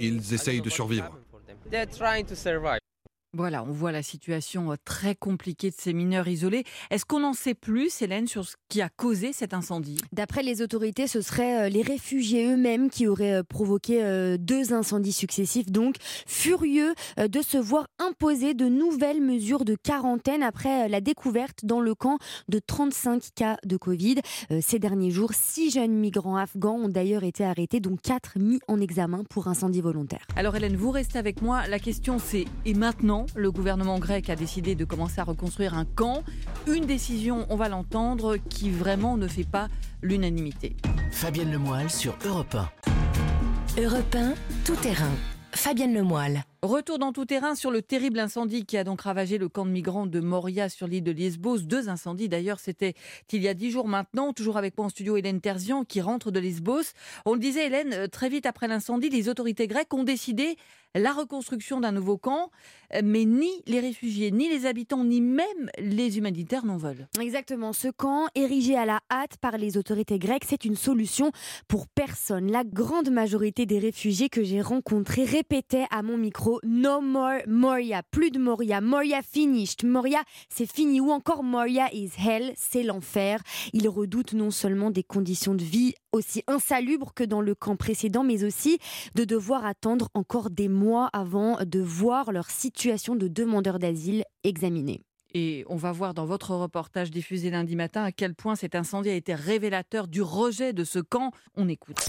[0.00, 1.10] Ils essayent de survivre.
[3.32, 6.64] Voilà, on voit la situation euh, très compliquée de ces mineurs isolés.
[6.90, 9.98] Est-ce qu'on en sait plus, Hélène, sur ce qui a causé cet incendie?
[10.10, 14.00] D'après les autorités, ce seraient euh, les réfugiés eux-mêmes qui auraient euh, provoqué
[14.38, 20.88] deux incendies successifs, donc furieux de se voir imposer de nouvelles mesures de quarantaine après
[20.88, 24.16] la découverte dans le camp de 35 cas de Covid.
[24.60, 28.80] Ces derniers jours, six jeunes migrants afghans ont d'ailleurs été arrêtés, dont quatre mis en
[28.80, 30.26] examen pour incendie volontaire.
[30.36, 31.66] Alors Hélène, vous restez avec moi.
[31.66, 35.84] La question c'est, et maintenant le gouvernement grec a décidé de commencer à reconstruire un
[35.84, 36.22] camp.
[36.66, 39.68] Une décision, on va l'entendre, qui vraiment ne fait pas
[40.02, 40.76] l'unanimité.
[41.10, 43.82] Fabienne Lemoyle sur Europe 1.
[43.82, 45.12] Europe 1, tout terrain.
[45.52, 46.42] Fabienne Lemoyle.
[46.62, 49.70] Retour dans tout terrain sur le terrible incendie qui a donc ravagé le camp de
[49.70, 51.60] migrants de Moria sur l'île de Lesbos.
[51.60, 52.92] Deux incendies d'ailleurs, c'était
[53.32, 54.34] il y a dix jours maintenant.
[54.34, 56.92] Toujours avec moi en studio Hélène Terzian qui rentre de Lesbos.
[57.24, 60.58] On le disait Hélène, euh, très vite après l'incendie, les autorités grecques ont décidé
[60.94, 62.50] la reconstruction d'un nouveau camp,
[62.94, 67.06] euh, mais ni les réfugiés, ni les habitants, ni même les humanitaires n'en veulent.
[67.20, 67.72] Exactement.
[67.72, 71.30] Ce camp, érigé à la hâte par les autorités grecques, c'est une solution
[71.68, 72.50] pour personne.
[72.50, 78.02] La grande majorité des réfugiés que j'ai rencontrés répétaient à mon micro No more Moria,
[78.02, 83.40] plus de Moria, Moria finished, Moria c'est fini, ou encore Moria is hell, c'est l'enfer.
[83.72, 88.24] Ils redoutent non seulement des conditions de vie aussi insalubres que dans le camp précédent,
[88.24, 88.78] mais aussi
[89.14, 95.02] de devoir attendre encore des mois avant de voir leur situation de demandeur d'asile examinée.
[95.32, 99.10] Et on va voir dans votre reportage diffusé lundi matin à quel point cet incendie
[99.10, 101.30] a été révélateur du rejet de ce camp.
[101.54, 102.08] On écoute.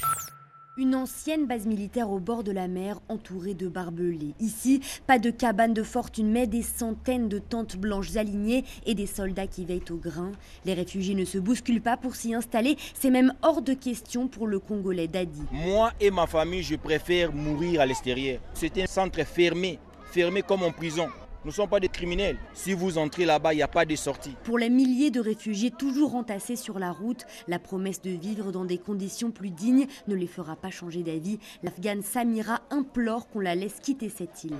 [0.82, 4.34] Une ancienne base militaire au bord de la mer entourée de barbelés.
[4.40, 9.06] Ici, pas de cabane de fortune, mais des centaines de tentes blanches alignées et des
[9.06, 10.32] soldats qui veillent au grain.
[10.66, 12.78] Les réfugiés ne se bousculent pas pour s'y installer.
[13.00, 15.44] C'est même hors de question pour le Congolais Dadi.
[15.52, 18.40] Moi et ma famille, je préfère mourir à l'extérieur.
[18.56, 19.78] C'est un centre fermé,
[20.12, 21.10] fermé comme en prison.
[21.44, 22.38] Nous ne sommes pas des criminels.
[22.54, 24.36] Si vous entrez là-bas, il n'y a pas de sortie.
[24.44, 28.64] Pour les milliers de réfugiés toujours entassés sur la route, la promesse de vivre dans
[28.64, 31.40] des conditions plus dignes ne les fera pas changer d'avis.
[31.64, 34.56] L'Afghane Samira implore qu'on la laisse quitter cette île.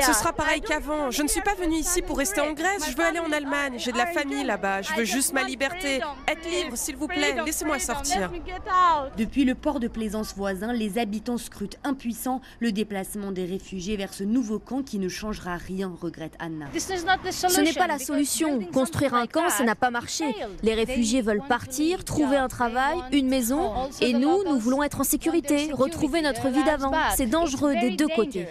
[0.00, 1.10] Ce sera pareil qu'avant.
[1.10, 2.90] Je ne suis pas venue ici pour rester en Grèce.
[2.90, 3.74] Je veux aller en Allemagne.
[3.76, 4.80] J'ai de la famille là-bas.
[4.80, 6.00] Je veux juste ma liberté.
[6.26, 7.36] Être libre, s'il vous plaît.
[7.44, 8.30] Laissez-moi sortir.
[9.18, 14.14] Depuis le port de plaisance voisin, les habitants scrutent impuissants le déplacement des réfugiés vers
[14.14, 16.66] ce nouveau camp qui ne changera rien, regrette Anna.
[16.76, 18.60] Ce n'est pas la solution.
[18.72, 20.24] Construire un camp, ça n'a pas marché.
[20.62, 25.04] Les réfugiés veulent partir, trouver un travail, une maison, et nous, nous voulons être en
[25.04, 26.92] sécurité, retrouver notre vie d'avant.
[27.16, 28.46] C'est dangereux des deux côtés.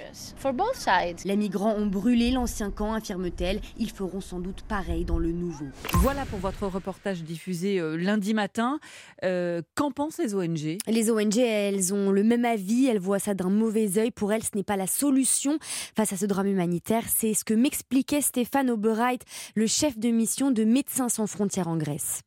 [1.25, 3.62] Les migrants ont brûlé l'ancien camp, affirme-t-elle.
[3.78, 5.65] Ils feront sans doute pareil dans le nouveau.
[5.93, 8.80] Voilà pour votre reportage diffusé euh, lundi matin.
[9.23, 12.88] Euh, qu'en pensent les ONG Les ONG, elles ont le même avis.
[12.88, 14.12] Elles voient ça d'un mauvais œil.
[14.12, 15.58] Pour elles, ce n'est pas la solution
[15.95, 17.04] face à ce drame humanitaire.
[17.08, 19.19] C'est ce que m'expliquait Stéphane Oberheit,
[19.55, 22.21] le chef de mission de Médecins sans frontières en Grèce.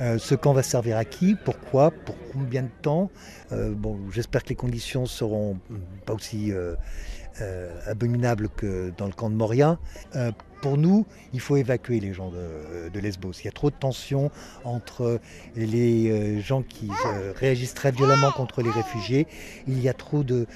[0.00, 1.34] Euh, ce camp va servir à qui?
[1.34, 1.90] Pourquoi?
[1.90, 3.10] Pour combien de temps?
[3.50, 5.58] Bon, j'espère que les conditions seront
[6.06, 6.52] pas aussi
[7.86, 9.78] abominables que dans le camp de Moria
[10.60, 13.32] pour nous, il faut évacuer les gens de, Lesbos.
[13.40, 14.30] Il y a trop de tensions
[14.64, 15.20] entre
[15.54, 19.26] les euh, gens qui euh, réagissent très violemment contre les réfugiés.
[19.68, 20.46] Il y a trop de,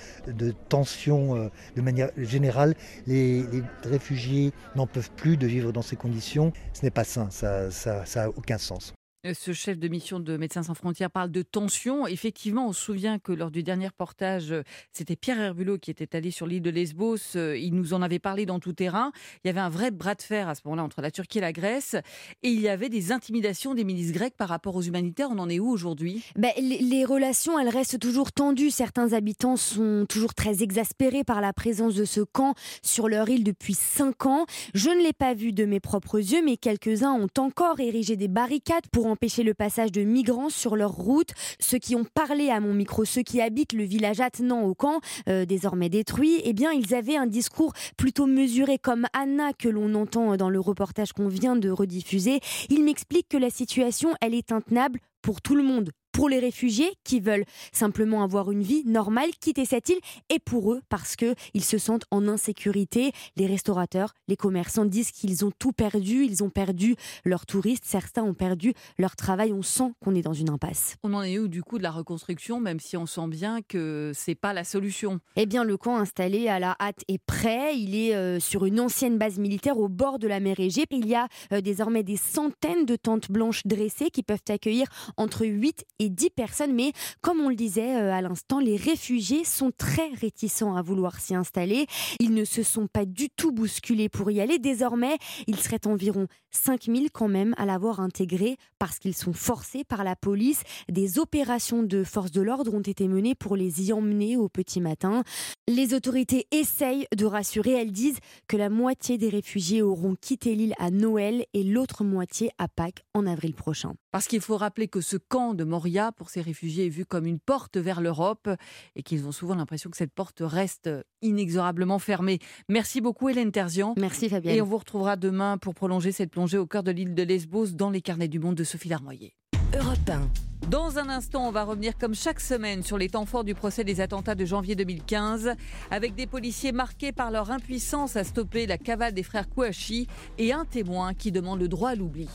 [0.68, 2.74] tensions euh, de manière générale.
[3.06, 3.44] Les,
[3.84, 6.52] réfugiés n'en peuvent plus de vivre dans ces conditions.
[6.72, 7.68] Ce n'est pas sain, ça
[8.16, 8.92] n'a aucun sens.
[9.24, 12.08] Ce chef de mission de Médecins sans frontières parle de tension.
[12.08, 14.52] Effectivement, on se souvient que lors du dernier reportage,
[14.90, 17.36] c'était Pierre Herbulot qui était allé sur l'île de Lesbos.
[17.36, 19.12] Il nous en avait parlé dans tout terrain.
[19.44, 21.40] Il y avait un vrai bras de fer à ce moment-là entre la Turquie et
[21.40, 21.94] la Grèce.
[22.42, 25.28] Et il y avait des intimidations des milices grecques par rapport aux humanitaires.
[25.30, 26.24] On en est où aujourd'hui?
[26.34, 28.72] Ben, les, relations, elles restent toujours tendues.
[28.72, 33.44] Certains habitants sont toujours très exaspérés par la présence de ce camp sur leur île
[33.44, 34.46] depuis cinq ans.
[34.74, 38.26] Je ne l'ai pas vu de mes propres yeux, mais quelques-uns ont encore érigé des
[38.26, 41.30] barricades pour empêcher le passage de migrants sur leur route.
[41.60, 45.00] Ceux qui ont parlé à mon micro, ceux qui habitent le village attenant au camp,
[45.28, 49.94] euh, désormais détruit, eh bien, ils avaient un discours plutôt mesuré, comme Anna que l'on
[49.94, 52.40] entend dans le reportage qu'on vient de rediffuser.
[52.68, 56.92] Il m'explique que la situation, elle est intenable pour tout le monde, pour les réfugiés
[57.04, 61.34] qui veulent simplement avoir une vie normale, quitter cette île, et pour eux parce que
[61.54, 63.12] ils se sentent en insécurité.
[63.36, 68.22] Les restaurateurs, les commerçants disent qu'ils ont tout perdu, ils ont perdu leurs touristes, certains
[68.22, 69.52] ont perdu leur travail.
[69.52, 70.96] On sent qu'on est dans une impasse.
[71.02, 74.12] On en est où du coup de la reconstruction, même si on sent bien que
[74.14, 75.20] c'est pas la solution?
[75.36, 77.76] Eh bien, le camp installé à la hâte est prêt.
[77.76, 80.84] Il est euh, sur une ancienne base militaire au bord de la mer Égée.
[80.90, 85.46] Il y a euh, désormais des centaines de tentes blanches dressées qui peuvent accueillir entre
[85.46, 86.72] 8 et 10 personnes.
[86.72, 91.20] Mais comme on le disait euh, à l'instant, les réfugiés sont très réticents à vouloir
[91.20, 91.86] s'y installer.
[92.20, 94.58] Ils ne se sont pas du tout bousculés pour y aller.
[94.58, 100.04] Désormais, ils seraient environ 5000 quand même à l'avoir intégré parce qu'ils sont forcés par
[100.04, 100.62] la police.
[100.88, 104.80] Des opérations de force de l'ordre ont été menées pour les y emmener au petit
[104.80, 105.22] matin.
[105.68, 107.72] Les autorités essayent de rassurer.
[107.72, 112.50] Elles disent que la moitié des réfugiés auront quitté l'île à Noël et l'autre moitié
[112.58, 113.94] à Pâques en avril prochain.
[114.10, 117.26] Parce qu'il faut rappeler que ce camp de Moria pour ces réfugiés est vu comme
[117.26, 118.48] une porte vers l'Europe
[118.96, 120.88] et qu'ils ont souvent l'impression que cette porte reste
[121.20, 122.38] inexorablement fermée.
[122.70, 123.94] Merci beaucoup Hélène Terzian.
[123.98, 124.56] Merci Fabienne.
[124.56, 127.72] Et on vous retrouvera demain pour prolonger cette plongée au cœur de l'île de Lesbos
[127.72, 129.34] dans les carnets du monde de Sophie Larmoyer.
[129.78, 130.68] Europe 1.
[130.70, 133.84] Dans un instant, on va revenir comme chaque semaine sur les temps forts du procès
[133.84, 135.50] des attentats de janvier 2015,
[135.90, 140.06] avec des policiers marqués par leur impuissance à stopper la cavale des frères Kouachi
[140.38, 142.28] et un témoin qui demande le droit à l'oubli.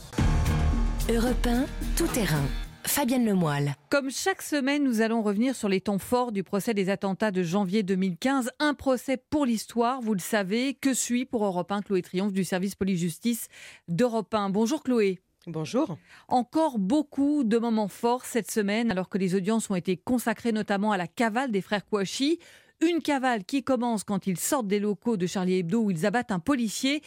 [1.10, 1.64] Europe 1,
[1.96, 2.44] tout terrain.
[2.88, 3.74] Fabienne Lemoyle.
[3.90, 7.42] Comme chaque semaine, nous allons revenir sur les temps forts du procès des attentats de
[7.42, 8.50] janvier 2015.
[8.58, 10.72] Un procès pour l'histoire, vous le savez.
[10.72, 13.48] Que suit pour Europe 1 Chloé Triomphe du service police-justice
[13.88, 15.20] d'Europe 1 Bonjour Chloé.
[15.46, 15.98] Bonjour.
[16.28, 20.90] Encore beaucoup de moments forts cette semaine, alors que les audiences ont été consacrées notamment
[20.90, 22.38] à la cavale des frères Kouachi.
[22.80, 26.32] Une cavale qui commence quand ils sortent des locaux de Charlie Hebdo où ils abattent
[26.32, 27.02] un policier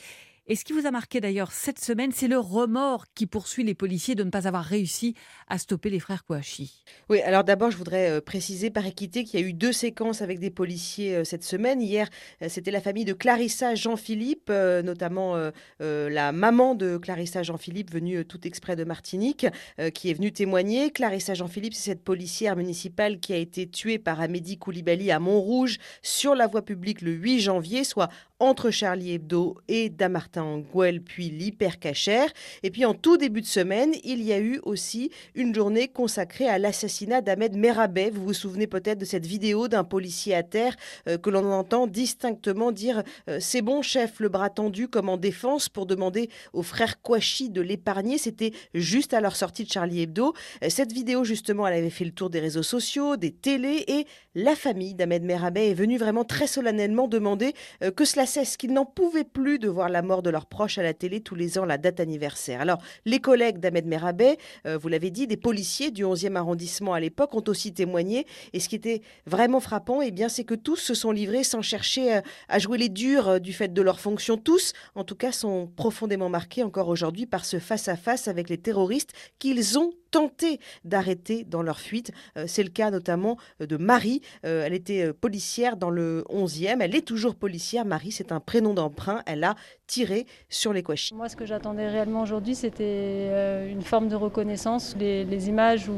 [0.48, 3.76] et ce qui vous a marqué d'ailleurs cette semaine, c'est le remords qui poursuit les
[3.76, 5.14] policiers de ne pas avoir réussi
[5.48, 6.84] à stopper les frères Kouachi.
[7.10, 10.22] Oui, alors d'abord, je voudrais euh, préciser par équité qu'il y a eu deux séquences
[10.22, 11.82] avec des policiers euh, cette semaine.
[11.82, 12.10] Hier,
[12.42, 18.46] euh, c'était la famille de Clarissa Jean-Philippe, notamment la maman de Clarissa Jean-Philippe, venue tout
[18.46, 19.46] exprès de Martinique,
[19.94, 20.92] qui est venue témoigner.
[20.92, 25.78] Clarissa Jean-Philippe, c'est cette policière municipale qui a été tuée par Amédi Koulibaly à Montrouge
[26.02, 28.10] sur la voie publique le 8 janvier, soit
[28.42, 32.28] entre Charlie Hebdo et Damartin Anguel, puis l'hypercachère.
[32.64, 36.48] Et puis en tout début de semaine, il y a eu aussi une journée consacrée
[36.48, 38.10] à l'assassinat d'Ahmed Merabet.
[38.10, 40.76] Vous vous souvenez peut-être de cette vidéo d'un policier à terre
[41.08, 45.18] euh, que l'on entend distinctement dire euh, C'est bon, chef, le bras tendu comme en
[45.18, 48.18] défense pour demander aux frères Kouachi de l'épargner.
[48.18, 50.34] C'était juste à leur sortie de Charlie Hebdo.
[50.64, 54.08] Euh, cette vidéo, justement, elle avait fait le tour des réseaux sociaux, des télés et
[54.34, 57.54] la famille d'Ahmed Merabet est venue vraiment très solennellement demander
[57.96, 60.84] que cela cesse, qu'ils n'en pouvaient plus de voir la mort de leurs proches à
[60.84, 62.62] la télé tous les ans, la date anniversaire.
[62.62, 67.34] Alors, les collègues d'Ahmed Merabet, vous l'avez dit, des policiers du 11e arrondissement à l'époque
[67.34, 68.26] ont aussi témoigné.
[68.54, 71.62] Et ce qui était vraiment frappant, eh bien, c'est que tous se sont livrés sans
[71.62, 74.38] chercher euh, à jouer les durs euh, du fait de leur fonction.
[74.38, 79.12] Tous, en tout cas, sont profondément marqués encore aujourd'hui par ce face-à-face avec les terroristes
[79.40, 82.12] qu'ils ont tenté d'arrêter dans leur fuite.
[82.38, 84.22] Euh, c'est le cas notamment de Marie.
[84.44, 86.78] elle était policière dans le 11e.
[86.82, 87.86] Elle est toujours policière.
[87.86, 89.22] Marie, c'est un prénom d'emprunt.
[89.26, 89.56] Elle a
[89.88, 91.14] tiré sur les Kouachi.
[91.14, 94.96] Moi, ce que j'attendais réellement aujourd'hui, c'était une forme de reconnaissance.
[95.00, 95.94] Les, images où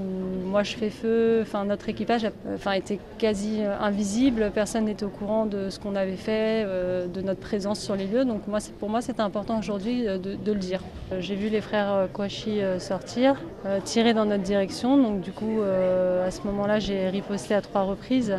[0.47, 4.51] moi je fais feu, enfin notre équipage enfin, était quasi invisible.
[4.53, 8.05] Personne n'était au courant de ce qu'on avait fait, euh, de notre présence sur les
[8.05, 8.25] lieux.
[8.25, 10.81] Donc moi, pour moi, c'était important aujourd'hui euh, de, le dire.
[11.11, 13.35] Euh, j'ai vu les frères Kouachi sortir,
[13.83, 14.97] tirer dans notre direction.
[14.97, 18.35] Donc du coup, à ce moment-là, j'ai riposté à trois reprises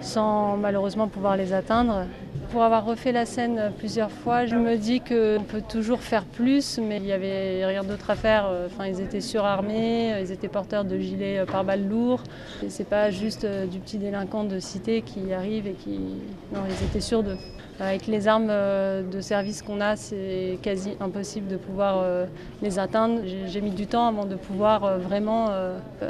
[0.00, 2.04] sans malheureusement pouvoir les atteindre.
[2.54, 6.78] Pour avoir refait la scène plusieurs fois, je me dis qu'on peut toujours faire plus,
[6.78, 8.48] mais il n'y avait rien d'autre à faire.
[8.66, 12.22] Enfin, ils étaient surarmés, ils étaient porteurs de gilets par balles lourds.
[12.68, 15.98] C'est pas juste du petit délinquant de cité qui arrive et qui.
[16.52, 17.38] Non, ils étaient sûrs d'eux.
[17.80, 22.26] Avec les armes euh, de service qu'on a, c'est quasi impossible de pouvoir euh,
[22.62, 23.22] les atteindre.
[23.24, 25.48] J'ai mis du temps avant de pouvoir euh, vraiment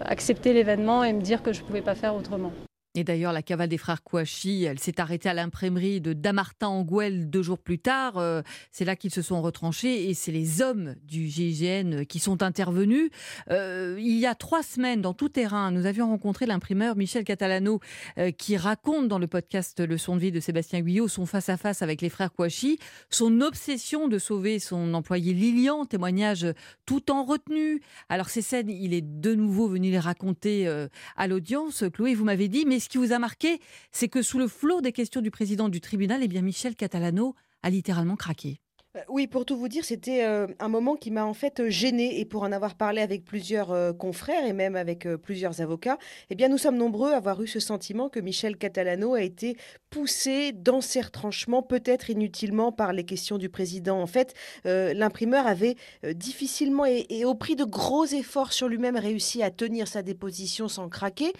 [0.05, 2.53] accepter l'événement et me dire que je ne pouvais pas faire autrement.
[2.97, 7.29] Et d'ailleurs, la cavale des frères Kouachi, elle s'est arrêtée à l'imprimerie de Damartin Anguel
[7.29, 8.19] deux jours plus tard.
[8.19, 12.45] Euh, c'est là qu'ils se sont retranchés et c'est les hommes du GIGN qui sont
[12.45, 13.11] intervenus.
[13.51, 17.81] Euh, il y a trois semaines, dans tout terrain, nous avions rencontré l'imprimeur Michel Catalano
[18.17, 21.83] euh, qui raconte dans le podcast Le son de vie de Sébastien Guyot son face-à-face
[21.83, 22.79] avec les frères Kouachi,
[23.11, 26.47] son obsession de sauver son employé Lilian, témoignage
[26.87, 27.83] tout en retenue.
[28.09, 30.69] Alors ces scènes, il est de nouveau venu les raconter
[31.17, 31.83] à l'audience.
[31.93, 34.81] Chloé, vous m'avez dit, mais ce qui vous a marqué, c'est que sous le flot
[34.81, 38.61] des questions du président du tribunal, eh bien Michel Catalano a littéralement craqué.
[38.97, 41.69] Euh, oui, pour tout vous dire, c'était euh, un moment qui m'a en fait euh,
[41.69, 45.99] gêné et pour en avoir parlé avec plusieurs confrères et même avec plusieurs avocats,
[46.31, 49.57] eh bien nous sommes nombreux à avoir eu ce sentiment que Michel Catalano a été
[49.91, 54.01] poussé dans ses retranchements, peut-être inutilement par les questions du président.
[54.01, 55.77] En fait, l'imprimeur avait
[56.15, 60.89] difficilement et, au prix de gros efforts sur lui-même réussi à tenir sa déposition sans
[60.89, 61.33] craquer.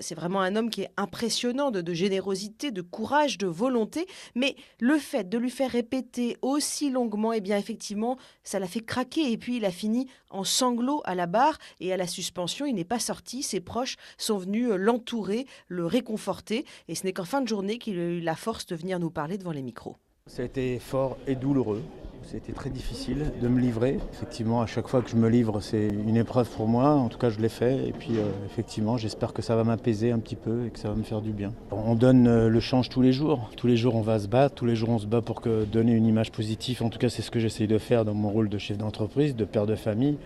[0.00, 4.56] C'est vraiment un homme qui est impressionnant de, de générosité, de courage, de volonté, mais
[4.78, 8.66] le fait de lui faire répéter aussi longtemps longuement, et eh bien effectivement, ça l'a
[8.66, 9.32] fait craquer.
[9.32, 12.66] Et puis il a fini en sanglots à la barre et à la suspension.
[12.66, 13.42] Il n'est pas sorti.
[13.42, 16.64] Ses proches sont venus euh, l'entourer, le réconforter.
[16.88, 19.10] Et ce n'est qu'en fin de journée qu'il a eu la force de venir nous
[19.10, 19.96] parler devant les micros.
[20.26, 21.82] Ça a été fort et douloureux.
[22.24, 23.98] C'était très difficile de me livrer.
[24.12, 26.90] Effectivement, à chaque fois que je me livre, c'est une épreuve pour moi.
[26.90, 27.88] En tout cas, je l'ai fait.
[27.88, 30.88] Et puis, euh, effectivement, j'espère que ça va m'apaiser un petit peu et que ça
[30.88, 31.52] va me faire du bien.
[31.70, 33.50] On donne euh, le change tous les jours.
[33.56, 34.54] Tous les jours, on va se battre.
[34.54, 36.82] Tous les jours, on se bat pour donner une image positive.
[36.82, 39.34] En tout cas, c'est ce que j'essaye de faire dans mon rôle de chef d'entreprise,
[39.36, 40.16] de père de famille.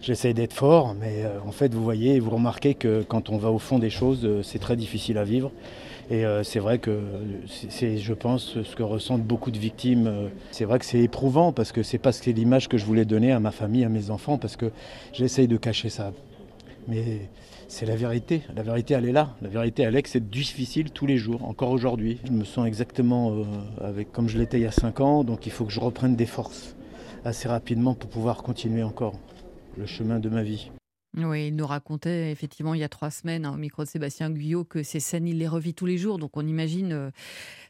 [0.00, 3.50] J'essaye d'être fort, mais euh, en fait, vous voyez, vous remarquez que quand on va
[3.50, 5.50] au fond des choses, c'est très difficile à vivre.
[6.10, 7.00] Et euh, c'est vrai que
[7.46, 10.06] c'est, je pense, ce que ressentent beaucoup de victimes.
[10.06, 13.04] Euh, c'est vrai que c'est éprouvant parce que c'est pas ce l'image que je voulais
[13.04, 14.70] donner à ma famille, à mes enfants, parce que
[15.12, 16.12] j'essaye de cacher ça.
[16.86, 17.28] Mais
[17.68, 18.42] c'est la vérité.
[18.56, 19.36] La vérité, elle est là.
[19.42, 22.18] La vérité, que c'est difficile tous les jours, encore aujourd'hui.
[22.24, 23.44] Je me sens exactement euh,
[23.82, 26.16] avec, comme je l'étais il y a 5 ans, donc il faut que je reprenne
[26.16, 26.74] des forces
[27.24, 29.14] assez rapidement pour pouvoir continuer encore
[29.76, 30.70] le chemin de ma vie.
[31.24, 34.30] Oui, il nous racontait effectivement il y a trois semaines hein, au micro de Sébastien
[34.30, 36.18] Guyot que ces scènes, il les revit tous les jours.
[36.18, 37.10] Donc on imagine euh,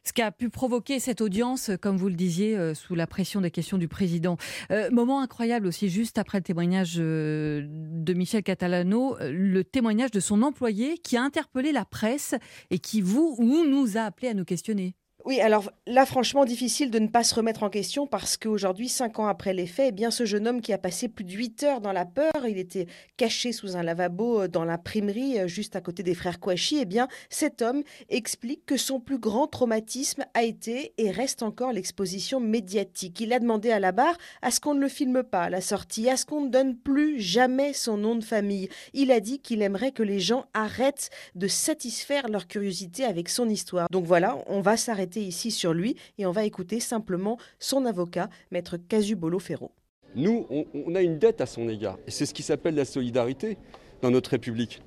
[0.04, 3.40] ce qui a pu provoquer cette audience, comme vous le disiez, euh, sous la pression
[3.40, 4.36] des questions du président.
[4.70, 10.42] Euh, moment incroyable aussi, juste après le témoignage de Michel Catalano, le témoignage de son
[10.42, 12.34] employé qui a interpellé la presse
[12.70, 14.94] et qui vous ou nous a appelé à nous questionner.
[15.28, 19.18] Oui, alors là, franchement, difficile de ne pas se remettre en question parce qu'aujourd'hui, cinq
[19.18, 21.62] ans après les faits, eh bien, ce jeune homme qui a passé plus de huit
[21.64, 22.86] heures dans la peur, il était
[23.18, 26.86] caché sous un lavabo euh, dans l'imprimerie, euh, juste à côté des frères Kouachi, eh
[26.86, 32.40] bien, cet homme explique que son plus grand traumatisme a été et reste encore l'exposition
[32.40, 33.20] médiatique.
[33.20, 35.60] Il a demandé à la barre à ce qu'on ne le filme pas à la
[35.60, 38.70] sortie, à ce qu'on ne donne plus jamais son nom de famille.
[38.94, 43.46] Il a dit qu'il aimerait que les gens arrêtent de satisfaire leur curiosité avec son
[43.50, 43.90] histoire.
[43.90, 48.28] Donc voilà, on va s'arrêter ici sur lui et on va écouter simplement son avocat,
[48.50, 49.72] maître Casubolo Ferro.
[50.14, 53.58] Nous, on, a une dette à son égard et c'est ce qui s'appelle la solidarité
[54.02, 54.82] dans notre République.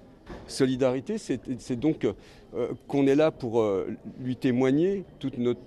[0.47, 3.87] Solidarité, c'est donc euh, qu'on est là pour euh,
[4.19, 5.59] lui témoigner toute notre,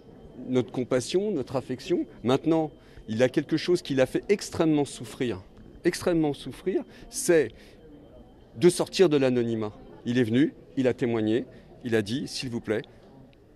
[0.48, 2.06] notre compassion, notre affection.
[2.22, 2.70] Maintenant,
[3.08, 5.42] il a quelque chose qui l'a fait extrêmement souffrir.
[5.84, 7.50] Extrêmement souffrir, c'est
[8.56, 9.72] de sortir de l'anonymat.
[10.06, 11.44] Il est venu, il a témoigné,
[11.84, 12.82] il a dit, s'il vous plaît,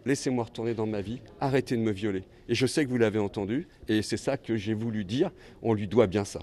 [0.08, 2.24] laissez-moi retourner dans ma vie, arrêtez de me violer.
[2.48, 5.30] Et je sais que vous l'avez entendu, et c'est ça que j'ai voulu dire,
[5.62, 6.40] on lui doit bien ça.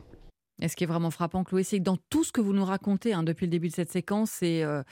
[0.62, 2.64] Et ce qui est vraiment frappant, Chloé, c'est que dans tout ce que vous nous
[2.64, 4.84] racontez hein, depuis le début de cette séquence, c'est euh,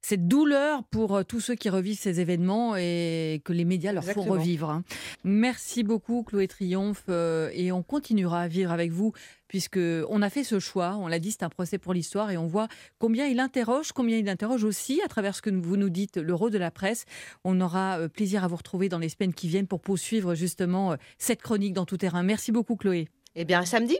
[0.00, 4.04] cette douleur pour euh, tous ceux qui revivent ces événements et que les médias leur
[4.04, 4.70] font revivre.
[4.70, 4.84] Hein.
[5.24, 9.12] Merci beaucoup, Chloé Triomphe, euh, et on continuera à vivre avec vous
[9.48, 9.80] puisque
[10.10, 10.96] on a fait ce choix.
[11.00, 14.18] On l'a dit, c'est un procès pour l'histoire et on voit combien il interroge, combien
[14.18, 17.06] il interroge aussi à travers ce que vous nous dites, le rôle de la presse.
[17.44, 20.96] On aura euh, plaisir à vous retrouver dans les semaines qui viennent pour poursuivre justement
[21.18, 22.22] cette chronique dans tout terrain.
[22.22, 23.08] Merci beaucoup, Chloé.
[23.34, 23.98] Eh bien, samedi.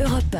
[0.00, 0.36] Europe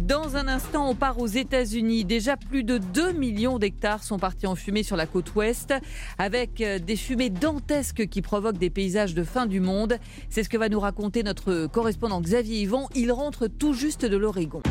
[0.00, 2.04] dans un instant, on part aux États-Unis.
[2.04, 5.74] Déjà plus de 2 millions d'hectares sont partis en fumée sur la côte ouest,
[6.18, 9.98] avec euh, des fumées dantesques qui provoquent des paysages de fin du monde.
[10.28, 12.88] C'est ce que va nous raconter notre correspondant Xavier Yvon.
[12.96, 14.62] Il rentre tout juste de l'Oregon.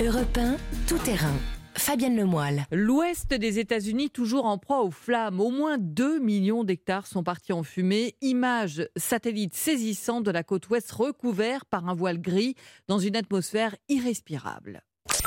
[0.00, 0.38] Europe
[0.86, 1.34] tout terrain.
[1.80, 2.66] Fabienne Lemoyle.
[2.70, 5.40] L'ouest des États-Unis toujours en proie aux flammes.
[5.40, 8.16] Au moins 2 millions d'hectares sont partis en fumée.
[8.20, 12.54] Images satellites saisissantes de la côte ouest recouvert par un voile gris
[12.86, 14.82] dans une atmosphère irrespirable.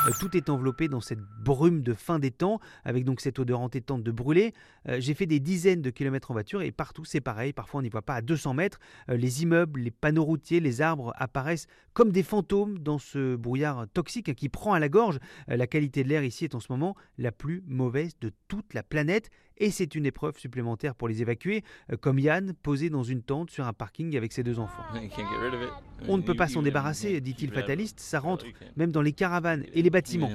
[0.07, 3.59] Euh, tout est enveloppé dans cette brume de fin des temps, avec donc cette odeur
[3.61, 4.53] entêtante de brûlé.
[4.87, 7.53] Euh, j'ai fait des dizaines de kilomètres en voiture et partout c'est pareil.
[7.53, 8.79] Parfois on n'y voit pas à 200 mètres.
[9.09, 13.87] Euh, les immeubles, les panneaux routiers, les arbres apparaissent comme des fantômes dans ce brouillard
[13.93, 15.19] toxique qui prend à la gorge.
[15.47, 18.83] la qualité de l'air ici est en ce moment la plus mauvaise de toute la
[18.83, 23.21] planète et c'est une épreuve supplémentaire pour les évacuer, euh, comme Yann posé dans une
[23.21, 24.83] tente sur un parking avec ses deux enfants.
[26.07, 29.81] On ne peut pas s'en débarrasser, dit-il fataliste, ça rentre même dans les caravanes et
[29.81, 30.29] les bâtiments.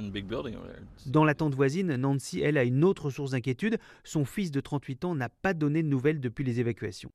[1.06, 3.78] Dans la tente voisine, Nancy, elle, a une autre source d'inquiétude.
[4.04, 7.10] Son fils de 38 ans n'a pas donné de nouvelles depuis les évacuations.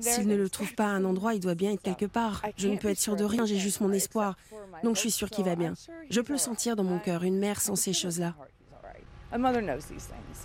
[0.00, 2.42] S'il ne le trouve pas à un endroit, il doit bien être quelque part.
[2.56, 4.36] Je ne peux être sûr de rien, j'ai juste mon espoir.
[4.82, 5.74] Donc je suis sûr qu'il va bien.
[6.10, 8.34] Je peux le sentir dans mon cœur, une mère sans ces choses-là.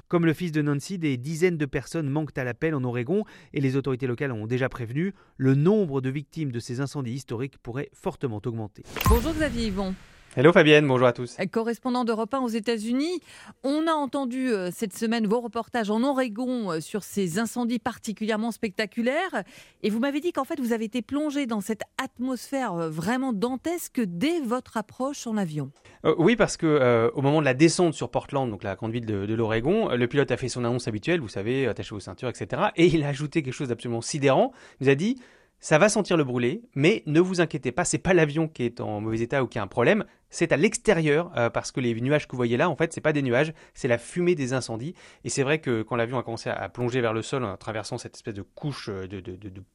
[0.10, 3.24] Comme le fils de Nancy, des dizaines de personnes manquent à l'appel en Oregon
[3.54, 7.58] et les autorités locales ont déjà prévenu, le nombre de victimes de ces incendies historiques
[7.60, 8.84] pourrait fortement augmenter.
[9.08, 9.96] Bonjour Xavier Yvon.
[10.36, 11.38] Hello Fabienne, bonjour à tous.
[11.52, 13.20] Correspondant d'Europe 1 aux États-Unis,
[13.64, 18.50] on a entendu euh, cette semaine vos reportages en Oregon euh, sur ces incendies particulièrement
[18.50, 19.44] spectaculaires.
[19.84, 23.32] Et vous m'avez dit qu'en fait, vous avez été plongé dans cette atmosphère euh, vraiment
[23.32, 25.70] dantesque dès votre approche en avion.
[26.18, 29.28] oui, parce que au moment de la descente sur Portland, donc la grande ville de,
[29.28, 32.70] de l'Oregon, le pilote a fait son annonce habituelle, vous savez, attaché aux ceintures, etc.
[32.76, 34.52] Et il a ajouté quelque chose d'absolument sidérant.
[34.82, 35.18] Il nous a dit
[35.64, 38.82] ça va sentir le brûlé, mais ne vous inquiétez pas, c'est pas l'avion qui est
[38.82, 41.94] en mauvais état ou qui a un problème, c'est à l'extérieur euh, parce que les
[42.02, 44.54] nuages que vous voyez là, en fait, c'est pas des nuages, c'est la fumée des
[44.54, 44.96] incendies.
[45.24, 48.00] Et c'est vrai que quand l'avion a commencé à, plonger vers le sol en traversant
[48.00, 49.22] cette espèce de couche euh, de,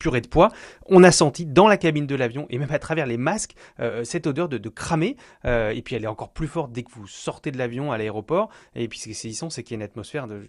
[0.01, 0.51] purée de poids,
[0.87, 4.03] on a senti dans la cabine de l'avion et même à travers les masques euh,
[4.03, 5.17] cette odeur de, cramer.
[5.45, 8.51] et puis elle est encore plus forte dès que vous sortez de l'avion à l'aéroport.
[8.75, 10.43] Et puis ce qui est saisissant, c'est qu'il y a une atmosphère de,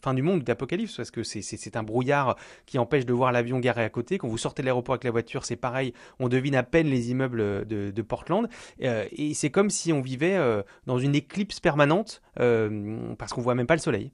[0.00, 3.82] fin du monde, d'apocalypse, parce que c'est un brouillard qui empêche de voir l'avion garé
[3.82, 4.18] à côté.
[4.18, 7.10] Quand vous sortez de l'aéroport avec la voiture, c'est pareil, on devine à peine les
[7.10, 8.48] immeubles de, Portland.
[8.78, 13.42] et c'est c'est comme si on vivait euh, dans une éclipse permanente euh, parce qu'on
[13.42, 14.10] voit même pas le soleil.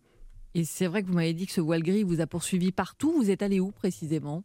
[0.55, 3.15] Et c'est vrai que vous m'avez dit que ce voile gris vous a poursuivi partout.
[3.17, 4.45] Vous êtes allé où précisément?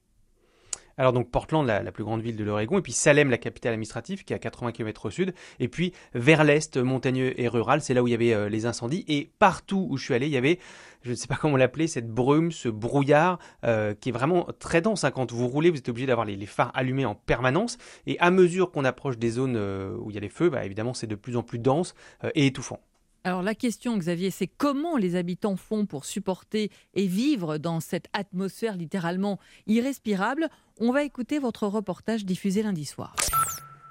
[0.97, 4.23] Alors donc Portland, la, plus grande ville de l'Oregon, et puis Salem, la capitale administrative,
[4.23, 7.93] qui est à 80 km au sud, et puis vers l'est, montagneux et rural, c'est
[7.93, 10.33] là où il y avait euh, les incendies, et partout où je suis allé, il
[10.33, 10.59] y avait,
[11.03, 14.81] je ne sais pas comment l'appeler, cette brume, ce brouillard, euh, qui est vraiment très
[14.81, 15.03] dense.
[15.03, 15.11] Hein.
[15.11, 18.71] Quand vous roulez, vous êtes obligé d'avoir les, phares allumés en permanence, et à mesure
[18.71, 21.15] qu'on approche des zones euh, où il y a les feux, bah, évidemment c'est de
[21.15, 21.93] plus en plus dense
[22.33, 22.79] et étouffant.
[23.23, 28.07] Alors la question, Xavier, c'est comment les habitants font pour supporter et vivre dans cette
[28.13, 30.49] atmosphère littéralement irrespirable?
[30.79, 33.15] On va écouter votre reportage diffusé lundi soir.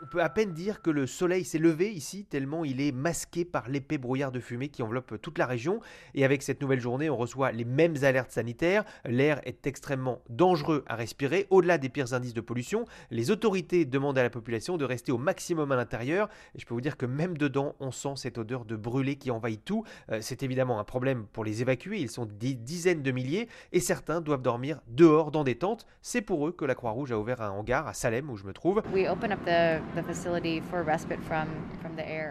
[0.06, 3.44] On peut à peine dire que le soleil s'est levé ici, tellement il est masqué
[3.44, 5.80] par l'épais brouillard de fumée qui enveloppe toute la région.
[6.14, 8.84] Et avec cette nouvelle journée, on reçoit les mêmes alertes sanitaires.
[9.04, 11.48] L'air est extrêmement dangereux à respirer.
[11.50, 15.18] Au-delà des pires indices de pollution, les autorités demandent à la population de rester au
[15.18, 16.28] maximum à l'intérieur.
[16.54, 19.32] Et je peux vous dire que même dedans, on sent cette odeur de brûlé qui
[19.32, 19.82] envahit tout.
[20.12, 21.98] Euh, c'est évidemment un problème pour les évacuer.
[21.98, 25.84] Ils sont des dizaines de milliers et certains doivent dormir dehors dans des tentes.
[26.00, 28.52] C'est pour eux que la Croix-Rouge a ouvert un hangar à Salem où je me
[28.52, 28.82] trouve.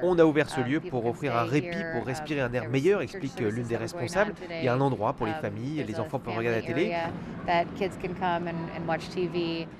[0.03, 3.39] On a ouvert ce lieu pour offrir un répit, pour respirer un air meilleur, explique
[3.39, 4.33] l'une des responsables.
[4.49, 6.95] Il y a un endroit pour les familles, les enfants peuvent regarder la télé.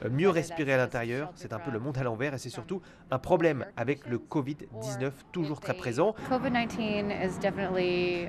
[0.09, 2.81] Mieux respirer à l'intérieur, c'est un peu le monde à l'envers et c'est surtout
[3.11, 6.15] un problème avec le Covid-19 toujours très présent.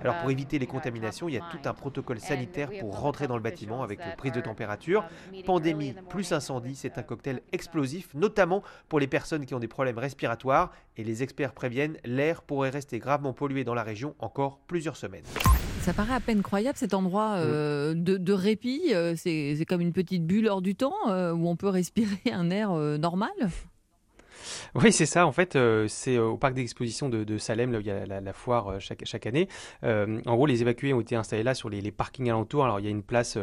[0.03, 3.37] Alors pour éviter les contaminations, il y a tout un protocole sanitaire pour rentrer dans
[3.37, 5.05] le bâtiment avec prise de température.
[5.45, 9.99] Pandémie plus incendie, c'est un cocktail explosif, notamment pour les personnes qui ont des problèmes
[9.99, 10.73] respiratoires.
[10.97, 15.25] Et les experts préviennent, l'air pourrait rester gravement pollué dans la région encore plusieurs semaines.
[15.81, 18.93] Ça paraît à peine croyable cet endroit euh, de, répit.
[18.93, 22.51] Euh, c'est comme une petite bulle hors du temps euh, où on peut respirer un
[22.51, 23.31] air normal?
[24.75, 25.27] Oui, c'est ça.
[25.27, 28.33] En fait, euh, c'est au parc d'exposition de, Salem, là où il y a la,
[28.33, 29.49] foire euh, chaque, chaque année.
[29.83, 32.65] en gros, les évacués ont été installés là sur les, parkings alentours.
[32.65, 33.39] Alors, il y a une place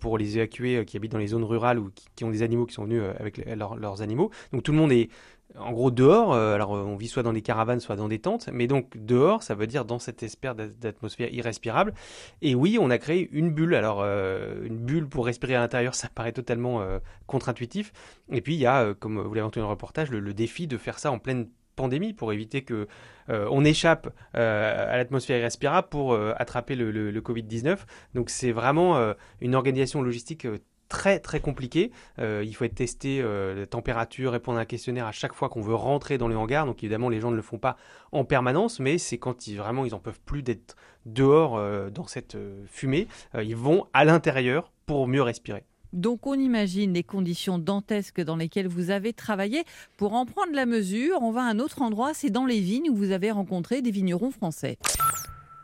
[0.00, 2.74] pour les évacués qui habitent dans les zones rurales ou qui, ont des animaux qui
[2.74, 4.30] sont venus avec leurs animaux.
[4.52, 5.08] Donc, tout le monde est
[5.54, 8.18] en gros dehors, euh, alors euh, on vit soit dans des caravanes, soit dans des
[8.18, 11.94] tentes, mais donc dehors, ça veut dire dans cette espèce d'atmosphère irrespirable.
[12.42, 13.74] Et oui, on a créé une bulle.
[13.74, 16.84] Alors euh, une bulle pour respirer à l'intérieur, ça paraît totalement
[17.26, 17.92] contre-intuitif.
[18.30, 20.76] Et puis il y a, comme vous l'avez entendu dans le reportage, le, défi de
[20.76, 22.86] faire ça en pleine pandémie pour éviter que
[23.28, 27.78] on échappe à l'atmosphère irrespirable pour attraper le, le Covid-19.
[28.14, 30.46] Donc c'est vraiment une organisation logistique
[30.88, 31.90] très très compliqué.
[32.18, 35.48] Euh, il faut être testé euh, la température, répondre à un questionnaire à chaque fois
[35.48, 36.66] qu'on veut rentrer dans le hangar.
[36.66, 37.76] Donc évidemment, les gens ne le font pas
[38.12, 42.06] en permanence, mais c'est quand ils, vraiment ils en peuvent plus d'être dehors euh, dans
[42.06, 43.06] cette fumée.
[43.40, 45.64] ils vont à l'intérieur pour mieux respirer.
[45.92, 49.64] Donc on imagine les conditions dantesques dans lesquelles vous avez travaillé.
[49.96, 52.90] Pour en prendre la mesure, on va à un autre endroit, c'est dans les vignes
[52.90, 54.78] où vous avez rencontré des vignerons français.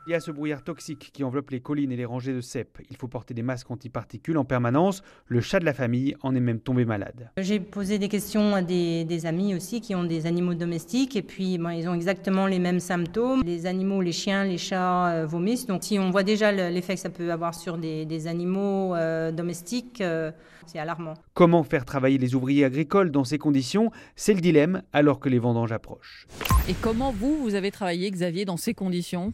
[0.08, 2.78] Il y a ce brouillard toxique qui enveloppe les collines et les rangées de cèpes.
[2.90, 5.04] Il faut porter des masques antiparticules en permanence.
[5.28, 7.30] Le chat de la famille en est même tombé malade.
[7.36, 11.54] J'ai posé des questions à des, amis aussi qui ont des animaux domestiques et puis
[11.54, 13.42] ils ont exactement les mêmes symptômes.
[13.44, 15.66] Les animaux, les chiens, les chats euh, vomissent.
[15.66, 20.00] Donc si on voit déjà l'effet que ça peut avoir sur des, animaux euh, domestiques,
[20.00, 20.32] euh,
[20.66, 21.14] c'est alarmant.
[21.34, 23.92] Comment faire travailler les ouvriers agricoles dans ces conditions?
[24.16, 26.26] C'est le dilemme alors que les vendanges approchent.
[26.68, 29.32] Et comment vous, vous avez travaillé, Xavier, dans ces conditions?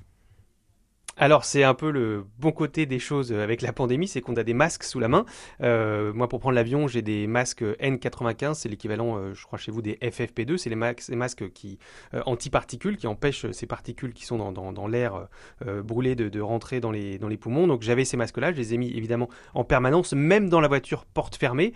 [1.19, 4.45] Alors c'est un peu le bon côté des choses avec la pandémie, c'est qu'on a
[4.45, 5.25] des masques sous la main.
[5.63, 9.73] Euh, moi pour prendre l'avion j'ai des masques N95, c'est l'équivalent euh, je crois chez
[9.73, 10.77] vous des FFP2, c'est les,
[11.17, 11.79] masques qui
[12.15, 15.29] euh, antiparticules, qui empêchent ces particules qui sont dans, l'air
[15.85, 17.67] brûlé de, rentrer dans les, dans les poumons.
[17.67, 21.05] Donc j'avais ces masques-là, je les ai mis évidemment en permanence, même dans la voiture
[21.05, 21.73] porte fermée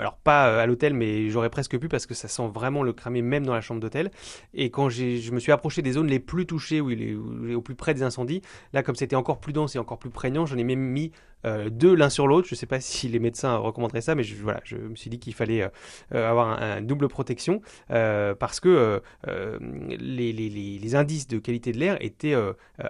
[0.00, 2.92] alors pas euh, à l'hôtel, mais j'aurais presque pu parce que ça sent vraiment le
[2.92, 4.10] cramer même dans la chambre d'hôtel.
[4.54, 7.60] Et quand je me suis approché des zones les plus touchées, où il est, au
[7.60, 8.42] plus près des incendies,
[8.72, 11.12] là comme c'était encore plus dense et encore plus prégnant, j'en ai même mis
[11.44, 12.48] deux l'un sur l'autre.
[12.48, 15.10] Je ne sais pas si les médecins recommanderaient ça, mais je, voilà, je me suis
[15.10, 21.78] dit qu'il fallait euh, avoir un, double protection parce que les, indices de qualité de
[21.78, 22.34] l'air étaient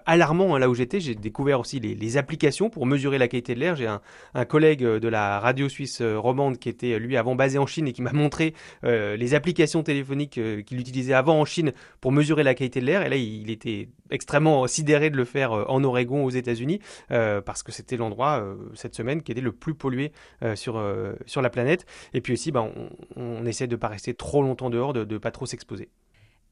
[0.06, 1.00] alarmants hein, là où j'étais.
[1.00, 3.76] J'ai découvert aussi les, applications pour mesurer la qualité de l'air.
[3.76, 7.88] J'ai un, collègue de la radio suisse romande qui était lui avant basé en Chine
[7.88, 12.12] et qui m'a montré euh, les applications téléphoniques euh, qu'il utilisait avant en Chine pour
[12.12, 13.02] mesurer la qualité de l'air.
[13.02, 17.62] Et là, il, était extrêmement sidéré de le faire euh, en Oregon aux États-Unis parce
[17.62, 18.39] que c'était l'endroit
[18.74, 20.12] cette semaine qui était le plus pollué
[20.54, 20.82] sur,
[21.26, 21.86] sur la planète.
[22.14, 22.70] Et puis aussi, ben,
[23.16, 25.88] on, essaie de ne pas rester trop longtemps dehors, de ne pas trop s'exposer.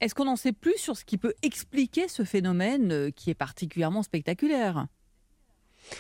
[0.01, 4.03] Est-ce qu'on en sait plus sur ce qui peut expliquer ce phénomène qui est particulièrement
[4.03, 4.87] spectaculaire?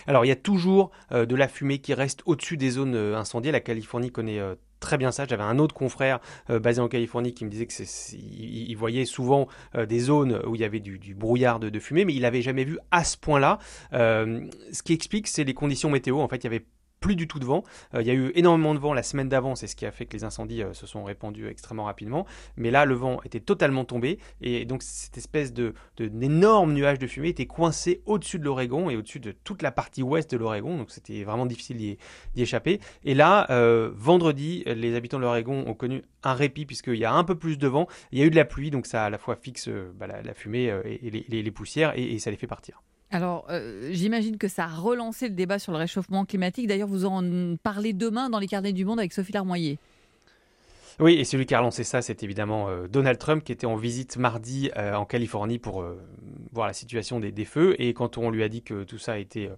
[0.06, 3.16] Alors il y a toujours euh, de la fumée qui reste au-dessus des zones euh,
[3.16, 3.52] incendiées.
[3.52, 5.26] La Californie connaît euh, très bien ça.
[5.26, 10.40] J'avais un autre confrère basé en Californie qui me disait qu'il voyait souvent des zones
[10.46, 13.16] où il y avait du, brouillard de, fumée, mais il n'avait jamais vu à ce
[13.16, 13.58] point-là.
[13.92, 16.20] ce qui explique, c'est les conditions météo.
[16.20, 16.64] En fait, il y avait
[17.00, 17.62] plus du tout de vent.
[17.94, 19.90] Euh, il y a eu énormément de vent la semaine d'avant, c'est ce qui a
[19.90, 22.26] fait que les incendies euh, se sont répandus extrêmement rapidement.
[22.56, 27.06] Mais là, le vent était totalement tombé et donc cette espèce de, d'énorme nuage de
[27.06, 30.76] fumée était coincé au-dessus de l'Oregon et au-dessus de toute la partie ouest de l'Oregon.
[30.76, 31.98] Donc c'était vraiment difficile d'y,
[32.36, 32.80] échapper.
[33.04, 37.12] Et là, euh, vendredi, les habitants de l'Oregon ont connu un répit puisqu'il y a
[37.12, 37.86] un peu plus de vent.
[38.12, 40.34] Il y a eu de la pluie, donc ça à la fois fixe bah, la,
[40.34, 42.82] fumée et, les, poussières et ça les fait partir.
[43.10, 46.66] Alors, euh, j'imagine que ça a relancé le débat sur le réchauffement climatique.
[46.66, 49.78] D'ailleurs, vous en parlez demain dans les carnets du monde avec Sophie Larmoyer.
[51.00, 53.76] Oui, et celui qui a relancé ça, c'est évidemment euh, Donald Trump, qui était en
[53.76, 55.84] visite mardi euh, en Californie pour
[56.52, 57.80] voir la situation des, feux.
[57.80, 59.48] Et quand on lui a dit que tout ça était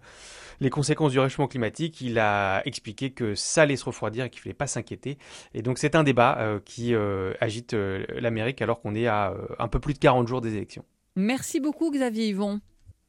[0.60, 4.40] les conséquences du réchauffement climatique, il a expliqué que ça allait se refroidir et qu'il
[4.40, 5.16] ne fallait pas s'inquiéter.
[5.54, 6.94] Et donc, c'est un débat qui
[7.40, 10.84] agite l'Amérique alors qu'on est à un peu plus de 40 jours des élections.
[11.16, 12.60] Merci beaucoup, Xavier Yvon.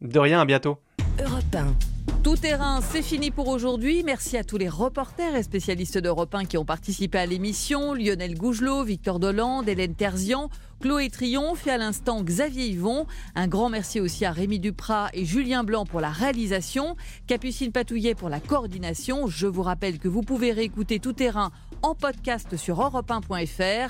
[0.02, 0.78] De rien, à bientôt.
[1.24, 1.76] Europe 1.
[2.24, 4.04] Tout terrain, c'est fini pour aujourd'hui.
[4.04, 7.93] Merci à tous les reporters et spécialistes d'Europe 1 qui ont participé à l'émission.
[7.93, 10.49] Lionel Gougelot, Victor Dolande, Hélène Terzian,
[10.82, 13.08] Chloé Triomphe et à l'instant Xavier Yvon.
[13.36, 16.95] Un grand merci aussi à Rémi Duprat et Julien Blanc pour la réalisation.
[17.26, 19.28] Capucine Patouillet pour la coordination.
[19.28, 23.89] Je vous rappelle que vous pouvez réécouter Tout terrain en podcast sur europe1.fr.